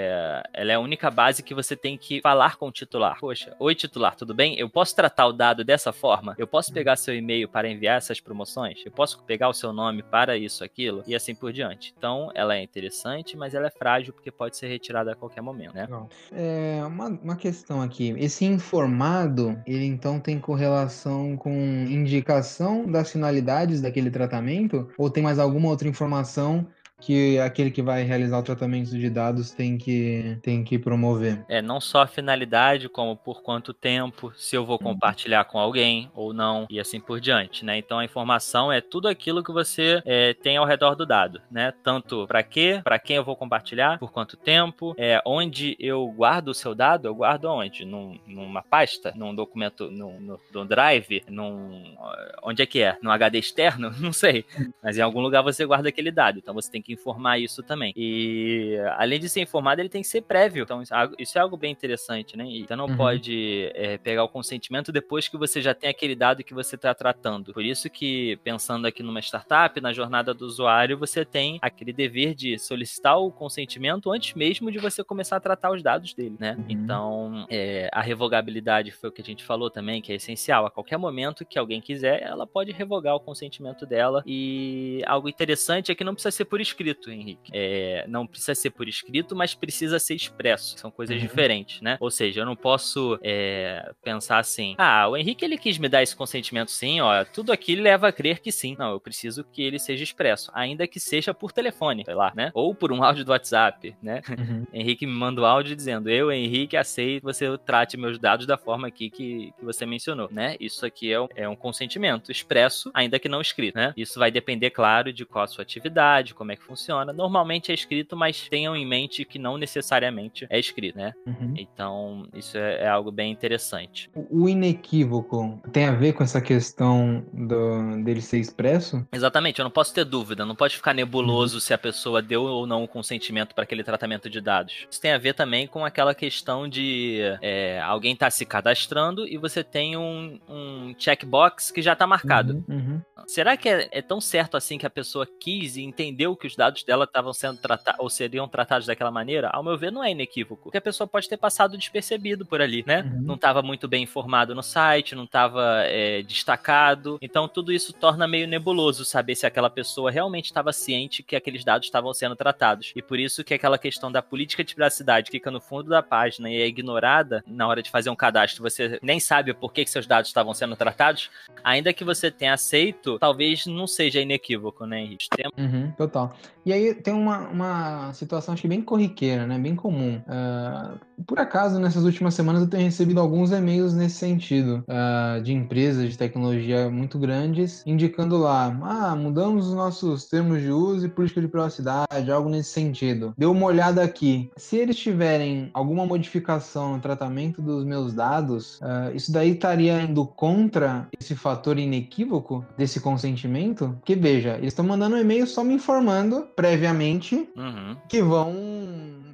ela 0.54 0.72
é 0.72 0.76
a 0.76 0.80
única 0.80 1.10
base 1.10 1.44
que 1.44 1.54
você 1.54 1.76
tem 1.76 1.98
que 1.98 2.22
falar 2.22 2.58
com 2.58 2.68
o 2.68 2.72
titular. 2.72 3.20
Poxa, 3.20 3.56
oi 3.60 3.76
titular, 3.76 4.16
tudo 4.16 4.34
bem? 4.34 4.58
Eu 4.58 4.70
posso 4.70 4.96
tratar 4.96 5.28
o 5.28 5.34
dado 5.34 5.64
dessa 5.64 5.92
forma? 5.92 6.36
Eu 6.38 6.48
posso 6.48 6.74
pegar 6.74 6.96
seu 6.96 7.16
e-mail 7.16 7.48
para 7.48 7.70
enviar 7.70 7.98
essas 7.98 8.20
promoções? 8.20 8.86
Eu 8.86 8.92
posso 8.92 9.24
pegar 9.24 9.50
o 9.50 9.54
seu 9.54 9.72
nome 9.72 10.04
para 10.04 10.38
isso, 10.38 10.64
aquilo? 10.64 11.04
E 11.08 11.16
assim 11.16 11.36
por 11.36 11.52
diante. 11.52 11.94
Então 11.98 12.32
ela 12.34 12.56
é 12.56 12.64
interessante 12.64 12.88
interessante, 12.88 13.38
mas 13.38 13.54
ela 13.54 13.68
é 13.68 13.70
frágil 13.70 14.14
porque 14.14 14.32
pode 14.32 14.58
ser 14.58 14.68
retirada 14.68 15.12
a 15.12 15.16
qualquer 15.16 15.42
momento, 15.42 15.74
né? 15.74 15.88
É, 16.32 16.82
uma, 16.86 17.08
uma 17.08 17.36
questão 17.36 17.82
aqui. 17.82 18.16
Esse 18.18 18.46
informado, 18.46 19.58
ele 19.66 19.86
então 19.86 20.20
tem 20.20 20.40
correlação 20.40 21.36
com 21.38 21.52
indicação 21.52 22.90
das 22.90 23.12
finalidades 23.12 23.77
daquele 23.82 24.10
tratamento? 24.12 24.90
Ou 24.98 25.10
tem 25.10 25.24
mais 25.24 25.40
alguma 25.40 25.70
outra 25.70 25.88
informação 25.88 26.68
que 27.00 27.40
aquele 27.40 27.70
que 27.72 27.82
vai 27.82 28.04
realizar 28.04 28.40
o 28.40 28.44
tratamento 28.44 28.90
de 28.90 29.10
dados 29.10 29.52
tem 29.52 29.78
que, 29.78 30.38
tem 30.42 30.64
que 30.64 30.80
promover. 30.80 31.46
É, 31.48 31.62
não 31.62 31.80
só 31.80 32.02
a 32.02 32.08
finalidade, 32.08 32.90
como 32.90 33.16
por 33.16 33.42
quanto 33.42 33.74
tempo, 33.74 34.34
se 34.36 34.56
eu 34.56 34.66
vou 34.66 34.78
uhum. 34.82 34.94
compartilhar 34.94 35.46
com 35.46 35.60
alguém 35.60 36.12
ou 36.16 36.34
não, 36.34 36.66
e 36.70 36.80
assim 36.80 37.00
por 37.00 37.20
diante, 37.20 37.64
né? 37.64 37.78
Então 37.78 38.00
a 38.00 38.06
informação 38.06 38.72
é 38.72 38.82
tudo 38.82 39.08
aquilo 39.08 39.44
que 39.44 39.52
você 39.52 40.02
é, 40.06 40.34
tem 40.34 40.58
ao 40.58 40.66
redor 40.66 40.96
do 40.96 41.06
dado, 41.06 41.42
né? 41.52 41.72
Tanto 41.84 42.26
para 42.28 42.42
quê, 42.42 42.82
para 42.84 43.00
quem 43.00 43.18
eu 43.18 43.24
vou 43.24 43.36
compartilhar, 43.36 44.00
por 44.00 44.12
quanto 44.12 44.36
tempo, 44.36 44.96
é, 44.98 45.22
onde 45.26 45.76
eu 45.80 46.08
guardo 46.08 46.50
o 46.50 46.54
seu 46.54 46.74
dado, 46.74 47.08
eu 47.08 47.16
guardo 47.16 47.46
onde? 47.46 47.86
Num, 47.86 48.20
numa 48.26 48.64
pasta, 48.64 49.14
num 49.16 49.36
documento, 49.36 49.92
num, 49.92 50.20
no, 50.20 50.40
no 50.52 50.66
drive, 50.66 51.24
num... 51.30 51.96
onde 52.44 52.64
é 52.64 52.66
que 52.66 52.82
é? 52.82 52.98
No 53.02 53.12
HD 53.12 53.38
externo? 53.38 53.92
Não 54.00 54.12
sei. 54.12 54.46
Mas 54.82 54.98
em 54.98 55.02
algum 55.02 55.22
lugar 55.22 55.44
você 55.44 55.66
guarda 55.66 55.90
aquele 55.90 56.12
dado, 56.12 56.40
então 56.40 56.54
você 56.54 56.72
tem 56.72 56.82
que 56.82 56.87
que 56.88 56.94
informar 56.94 57.38
isso 57.38 57.62
também. 57.62 57.94
E 57.96 58.78
além 58.96 59.20
de 59.20 59.28
ser 59.28 59.42
informado, 59.42 59.82
ele 59.82 59.90
tem 59.90 60.02
que 60.02 60.08
ser 60.08 60.22
prévio. 60.22 60.64
Então, 60.64 60.82
isso 61.20 61.38
é 61.38 61.42
algo 61.42 61.58
bem 61.58 61.72
interessante, 61.72 62.38
né? 62.38 62.46
E 62.46 62.66
você 62.66 62.76
não 62.76 62.86
uhum. 62.86 62.96
pode 62.96 63.70
é, 63.76 63.98
pegar 63.98 64.24
o 64.24 64.30
consentimento 64.30 64.92
depois 64.92 65.28
que 65.28 65.38
você 65.38 65.62
já 65.62 65.74
tem 65.74 65.90
aquele 65.90 66.16
dado 66.16 66.44
que 66.44 66.54
você 66.54 66.76
está 66.76 66.94
tratando. 66.94 67.54
Por 67.54 67.64
isso 67.64 67.90
que, 67.90 68.40
pensando 68.44 68.88
aqui 68.88 69.04
numa 69.04 69.20
startup, 69.20 69.80
na 69.82 69.92
jornada 69.92 70.34
do 70.34 70.46
usuário, 70.46 70.98
você 70.98 71.26
tem 71.26 71.60
aquele 71.62 71.92
dever 71.92 72.34
de 72.34 72.58
solicitar 72.58 73.20
o 73.20 73.32
consentimento 73.32 74.10
antes 74.10 74.34
mesmo 74.34 74.72
de 74.72 74.80
você 74.80 75.04
começar 75.04 75.36
a 75.36 75.40
tratar 75.42 75.72
os 75.72 75.84
dados 75.84 76.14
dele, 76.14 76.38
né? 76.40 76.56
Uhum. 76.58 76.66
Então, 76.70 77.48
é, 77.50 77.90
a 77.92 78.02
revogabilidade 78.02 78.92
foi 78.92 79.10
o 79.10 79.12
que 79.12 79.22
a 79.22 79.26
gente 79.26 79.44
falou 79.44 79.70
também, 79.70 80.02
que 80.02 80.14
é 80.14 80.16
essencial. 80.16 80.66
A 80.66 80.72
qualquer 80.72 80.98
momento 80.98 81.46
que 81.46 81.60
alguém 81.60 81.82
quiser, 81.82 82.24
ela 82.24 82.48
pode 82.48 82.72
revogar 82.72 83.16
o 83.16 83.20
consentimento 83.20 83.86
dela. 83.86 84.24
E 84.26 85.02
algo 85.06 85.28
interessante 85.28 85.92
é 85.92 85.96
que 85.96 86.04
não 86.04 86.14
precisa 86.14 86.32
ser 86.32 86.46
por 86.46 86.62
escrito 86.62 86.77
escrito, 86.78 87.12
Henrique. 87.12 87.52
É, 87.54 88.06
não 88.08 88.28
precisa 88.28 88.54
ser 88.54 88.70
por 88.70 88.88
escrito, 88.88 89.36
mas 89.36 89.56
precisa 89.56 89.98
ser 90.00 90.16
expresso. 90.16 90.78
São 90.78 90.92
coisas 90.92 91.16
uhum. 91.16 91.22
diferentes, 91.22 91.82
né? 91.82 91.98
Ou 92.00 92.12
seja, 92.12 92.42
eu 92.42 92.46
não 92.46 92.56
posso 92.56 93.20
é, 93.24 93.92
pensar 94.04 94.38
assim: 94.38 94.76
ah, 94.78 95.08
o 95.08 95.18
Henrique 95.18 95.44
ele 95.44 95.58
quis 95.58 95.78
me 95.78 95.90
dar 95.90 96.04
esse 96.04 96.16
consentimento 96.16 96.72
sim, 96.72 97.02
ó, 97.02 97.24
tudo 97.26 97.52
aqui 97.52 97.76
leva 97.76 98.10
a 98.10 98.12
crer 98.12 98.40
que 98.40 98.52
sim. 98.52 98.76
Não, 98.78 98.92
eu 98.92 99.00
preciso 99.00 99.44
que 99.44 99.62
ele 99.62 99.80
seja 99.80 100.04
expresso, 100.04 100.52
ainda 100.54 100.88
que 100.88 101.00
seja 101.00 101.34
por 101.34 101.52
telefone, 101.52 102.04
sei 102.06 102.14
lá, 102.14 102.32
né? 102.36 102.52
Ou 102.54 102.76
por 102.76 102.92
um 102.92 103.02
áudio 103.04 103.26
do 103.26 103.32
WhatsApp, 103.32 103.96
né? 104.02 104.22
Uhum. 104.30 104.68
Henrique 104.72 105.06
me 105.06 105.14
manda 105.14 105.42
o 105.42 105.44
um 105.44 105.48
áudio 105.48 105.76
dizendo: 105.76 106.10
eu, 106.10 106.32
Henrique, 106.32 106.78
aceito 106.78 107.22
que 107.22 107.26
você 107.26 107.58
trate 107.58 107.98
meus 107.98 108.20
dados 108.20 108.46
da 108.46 108.58
forma 108.58 108.88
aqui 108.88 109.10
que, 109.10 109.52
que 109.58 109.66
você 109.66 109.86
mencionou, 109.86 110.30
né? 110.32 110.56
Isso 110.60 110.86
aqui 110.86 111.12
é 111.12 111.20
um, 111.20 111.28
é 111.36 111.50
um 111.50 111.56
consentimento 111.56 112.32
expresso, 112.32 112.92
ainda 112.94 113.18
que 113.20 113.30
não 113.30 113.42
escrito, 113.42 113.76
né? 113.76 113.94
Isso 113.98 114.20
vai 114.20 114.30
depender, 114.30 114.70
claro, 114.70 115.12
de 115.12 115.26
qual 115.26 115.44
a 115.44 115.48
sua 115.48 115.64
atividade, 115.64 116.34
como 116.34 116.52
é 116.52 116.56
que 116.56 116.67
funciona. 116.68 117.14
Normalmente 117.14 117.72
é 117.72 117.76
escrito, 117.76 118.16
mas 118.16 118.48
tenham 118.50 118.76
em 118.76 118.86
mente 118.86 119.24
que 119.24 119.40
não 119.40 119.58
necessariamente 119.58 120.46
é 120.50 120.60
escrito, 120.60 120.98
né? 120.98 121.14
Uhum. 121.26 121.54
Então, 121.58 122.28
isso 122.34 122.58
é, 122.58 122.84
é, 122.84 122.88
algo 122.88 123.12
bem 123.12 123.32
interessante. 123.32 124.10
O 124.30 124.50
inequívoco 124.50 125.60
tem 125.72 125.86
a 125.86 125.92
ver 125.92 126.14
com 126.14 126.24
essa 126.24 126.42
questão 126.42 127.26
do, 127.34 128.04
dele 128.04 128.22
ser 128.22 128.40
expresso? 128.40 129.08
Exatamente, 129.14 129.60
eu 129.60 129.64
não 129.64 129.72
posso 129.72 129.94
ter 129.94 130.04
dúvida, 130.04 130.46
não 130.46 130.56
pode 130.56 130.76
ficar 130.76 130.94
nebuloso 130.94 131.56
uhum. 131.56 131.62
se 131.62 131.74
a 131.74 131.78
pessoa 131.78 132.22
deu 132.22 132.44
ou 132.44 132.68
não 132.68 132.84
o 132.84 132.88
consentimento 132.88 133.56
para 133.56 133.64
aquele 133.64 133.84
tratamento 133.84 134.30
de 134.30 134.42
dados. 134.42 134.88
Isso 134.90 135.02
tem 135.02 135.12
a 135.12 135.18
ver 135.18 135.34
também 135.34 135.68
com 135.68 135.86
aquela 135.86 136.14
questão 136.14 136.68
de 136.68 137.20
é, 137.42 137.80
alguém 137.82 138.14
está 138.14 138.30
se 138.30 138.46
cadastrando 138.46 139.28
e 139.28 139.38
você 139.38 139.64
tem 139.64 139.96
um, 139.96 140.40
um 140.50 140.96
checkbox 140.98 141.72
que 141.72 141.82
já 141.82 141.94
está 141.94 142.06
marcado. 142.06 142.64
Uhum, 142.68 142.76
uhum. 142.76 143.02
Será 143.28 143.56
que 143.56 143.70
é, 143.70 143.88
é, 143.92 144.02
tão 144.02 144.20
certo 144.20 144.58
assim 144.58 144.78
que 144.78 144.86
a 144.86 144.90
pessoa 144.90 145.28
quis 145.40 145.78
e 145.78 145.84
entendeu 145.84 146.36
que 146.36 146.48
os 146.48 146.56
dados 146.58 146.84
dela 146.84 147.06
estavam 147.06 147.32
sendo 147.34 147.58
tratados 147.60 148.02
ou 148.02 148.10
seriam 148.10 148.48
tratados 148.48 148.88
daquela 148.88 149.12
maneira, 149.12 149.50
ao 149.54 149.64
meu 149.64 149.78
ver, 149.78 149.92
não 149.92 150.04
é 150.04 150.12
inequívoco. 150.12 150.64
Porque 150.64 150.78
a 150.78 150.82
pessoa 150.82 151.08
pode 151.08 151.30
ter 151.30 151.38
passado 151.38 151.78
despercebido 151.78 152.46
por 152.46 152.62
ali, 152.62 152.84
né? 152.86 153.04
Uhum. 153.04 153.22
Não 153.22 153.36
estava 153.36 153.62
muito 153.62 153.88
bem 153.88 154.04
informado 154.04 154.56
no 154.56 154.64
site, 154.64 155.16
não 155.16 155.24
estava 155.24 155.84
é, 155.84 156.24
destacado. 156.24 157.18
Então, 157.22 157.48
tudo 157.48 157.72
isso 157.72 157.94
torna 157.94 158.28
meio 158.28 158.48
nebuloso 158.48 159.06
saber 159.06 159.36
se 159.36 159.46
aquela 159.46 159.70
pessoa 159.70 160.12
realmente 160.12 160.46
estava 160.46 160.74
ciente 160.74 161.24
que 161.24 161.36
aqueles 161.36 161.64
dados 161.64 161.88
estavam 161.88 162.14
sendo 162.14 162.36
tratados. 162.36 162.92
E 162.96 163.02
por 163.02 163.20
isso 163.20 163.44
que 163.44 163.54
aquela 163.54 163.78
questão 163.78 164.12
da 164.12 164.22
política 164.22 164.64
de 164.64 164.74
privacidade 164.74 165.30
fica 165.30 165.52
no 165.52 165.62
fundo 165.62 165.90
da 165.90 166.02
página 166.02 166.50
e 166.50 166.62
é 166.62 166.68
ignorada 166.68 167.44
na 167.46 167.68
hora 167.68 167.84
de 167.84 167.92
fazer 167.92 168.10
um 168.10 168.16
cadastro. 168.16 168.64
Você 168.64 169.00
nem 169.02 169.20
sabe 169.20 169.54
por 169.54 169.72
que, 169.72 169.84
que 169.84 169.92
seus 169.92 170.08
dados 170.08 170.30
estavam 170.30 170.54
sendo 170.54 170.76
tratados, 170.76 171.30
ainda 171.64 171.94
que 171.94 172.04
você 172.04 172.32
tenha 172.32 172.54
aceito, 172.54 173.20
talvez 173.20 173.66
não 173.66 173.86
seja 173.86 174.22
inequívoco, 174.22 174.86
né, 174.86 175.02
Henrique? 175.02 175.28
Tem... 175.30 175.46
Uhum, 175.58 175.92
total. 175.92 176.36
E 176.68 176.74
aí 176.74 176.94
tem 176.94 177.14
uma, 177.14 177.48
uma 177.48 178.14
situação, 178.14 178.54
acho 178.54 178.62
que 178.62 178.68
bem 178.68 178.82
corriqueira, 178.82 179.48
né? 179.48 179.58
Bem 179.58 179.74
comum. 179.74 180.22
Uh, 180.28 181.00
por 181.26 181.40
acaso, 181.40 181.80
nessas 181.80 182.04
últimas 182.04 182.34
semanas 182.34 182.62
eu 182.62 182.68
tenho 182.68 182.84
recebido 182.84 183.22
alguns 183.22 183.52
e-mails 183.52 183.94
nesse 183.94 184.18
sentido, 184.18 184.84
uh, 184.86 185.42
de 185.42 185.54
empresas 185.54 186.10
de 186.10 186.18
tecnologia 186.18 186.90
muito 186.90 187.18
grandes, 187.18 187.84
indicando 187.86 188.38
lá, 188.38 188.66
ah, 188.84 189.16
mudamos 189.16 189.68
os 189.68 189.74
nossos 189.74 190.26
termos 190.26 190.62
de 190.62 190.70
uso 190.70 191.06
e 191.06 191.10
política 191.10 191.40
de 191.40 191.48
privacidade, 191.48 192.30
algo 192.30 192.50
nesse 192.50 192.72
sentido. 192.72 193.34
Deu 193.38 193.52
uma 193.52 193.66
olhada 193.66 194.04
aqui. 194.04 194.52
Se 194.58 194.76
eles 194.76 194.98
tiverem 194.98 195.70
alguma 195.74 196.06
modificação 196.06 196.96
no 196.96 197.00
tratamento 197.00 197.62
dos 197.62 197.86
meus 197.86 198.14
dados, 198.14 198.80
uh, 198.82 199.16
isso 199.16 199.32
daí 199.32 199.52
estaria 199.52 200.02
indo 200.02 200.26
contra 200.26 201.08
esse 201.18 201.34
fator 201.34 201.80
inequívoco 201.80 202.66
desse 202.78 203.00
consentimento? 203.00 203.96
Porque 204.00 204.16
veja, 204.16 204.58
eles 204.58 204.68
estão 204.68 204.86
mandando 204.86 205.16
um 205.16 205.20
e-mail 205.20 205.48
só 205.48 205.64
me 205.64 205.74
informando 205.74 206.37
previamente 206.44 207.50
uhum. 207.56 207.98
que 208.08 208.22
vão 208.22 208.54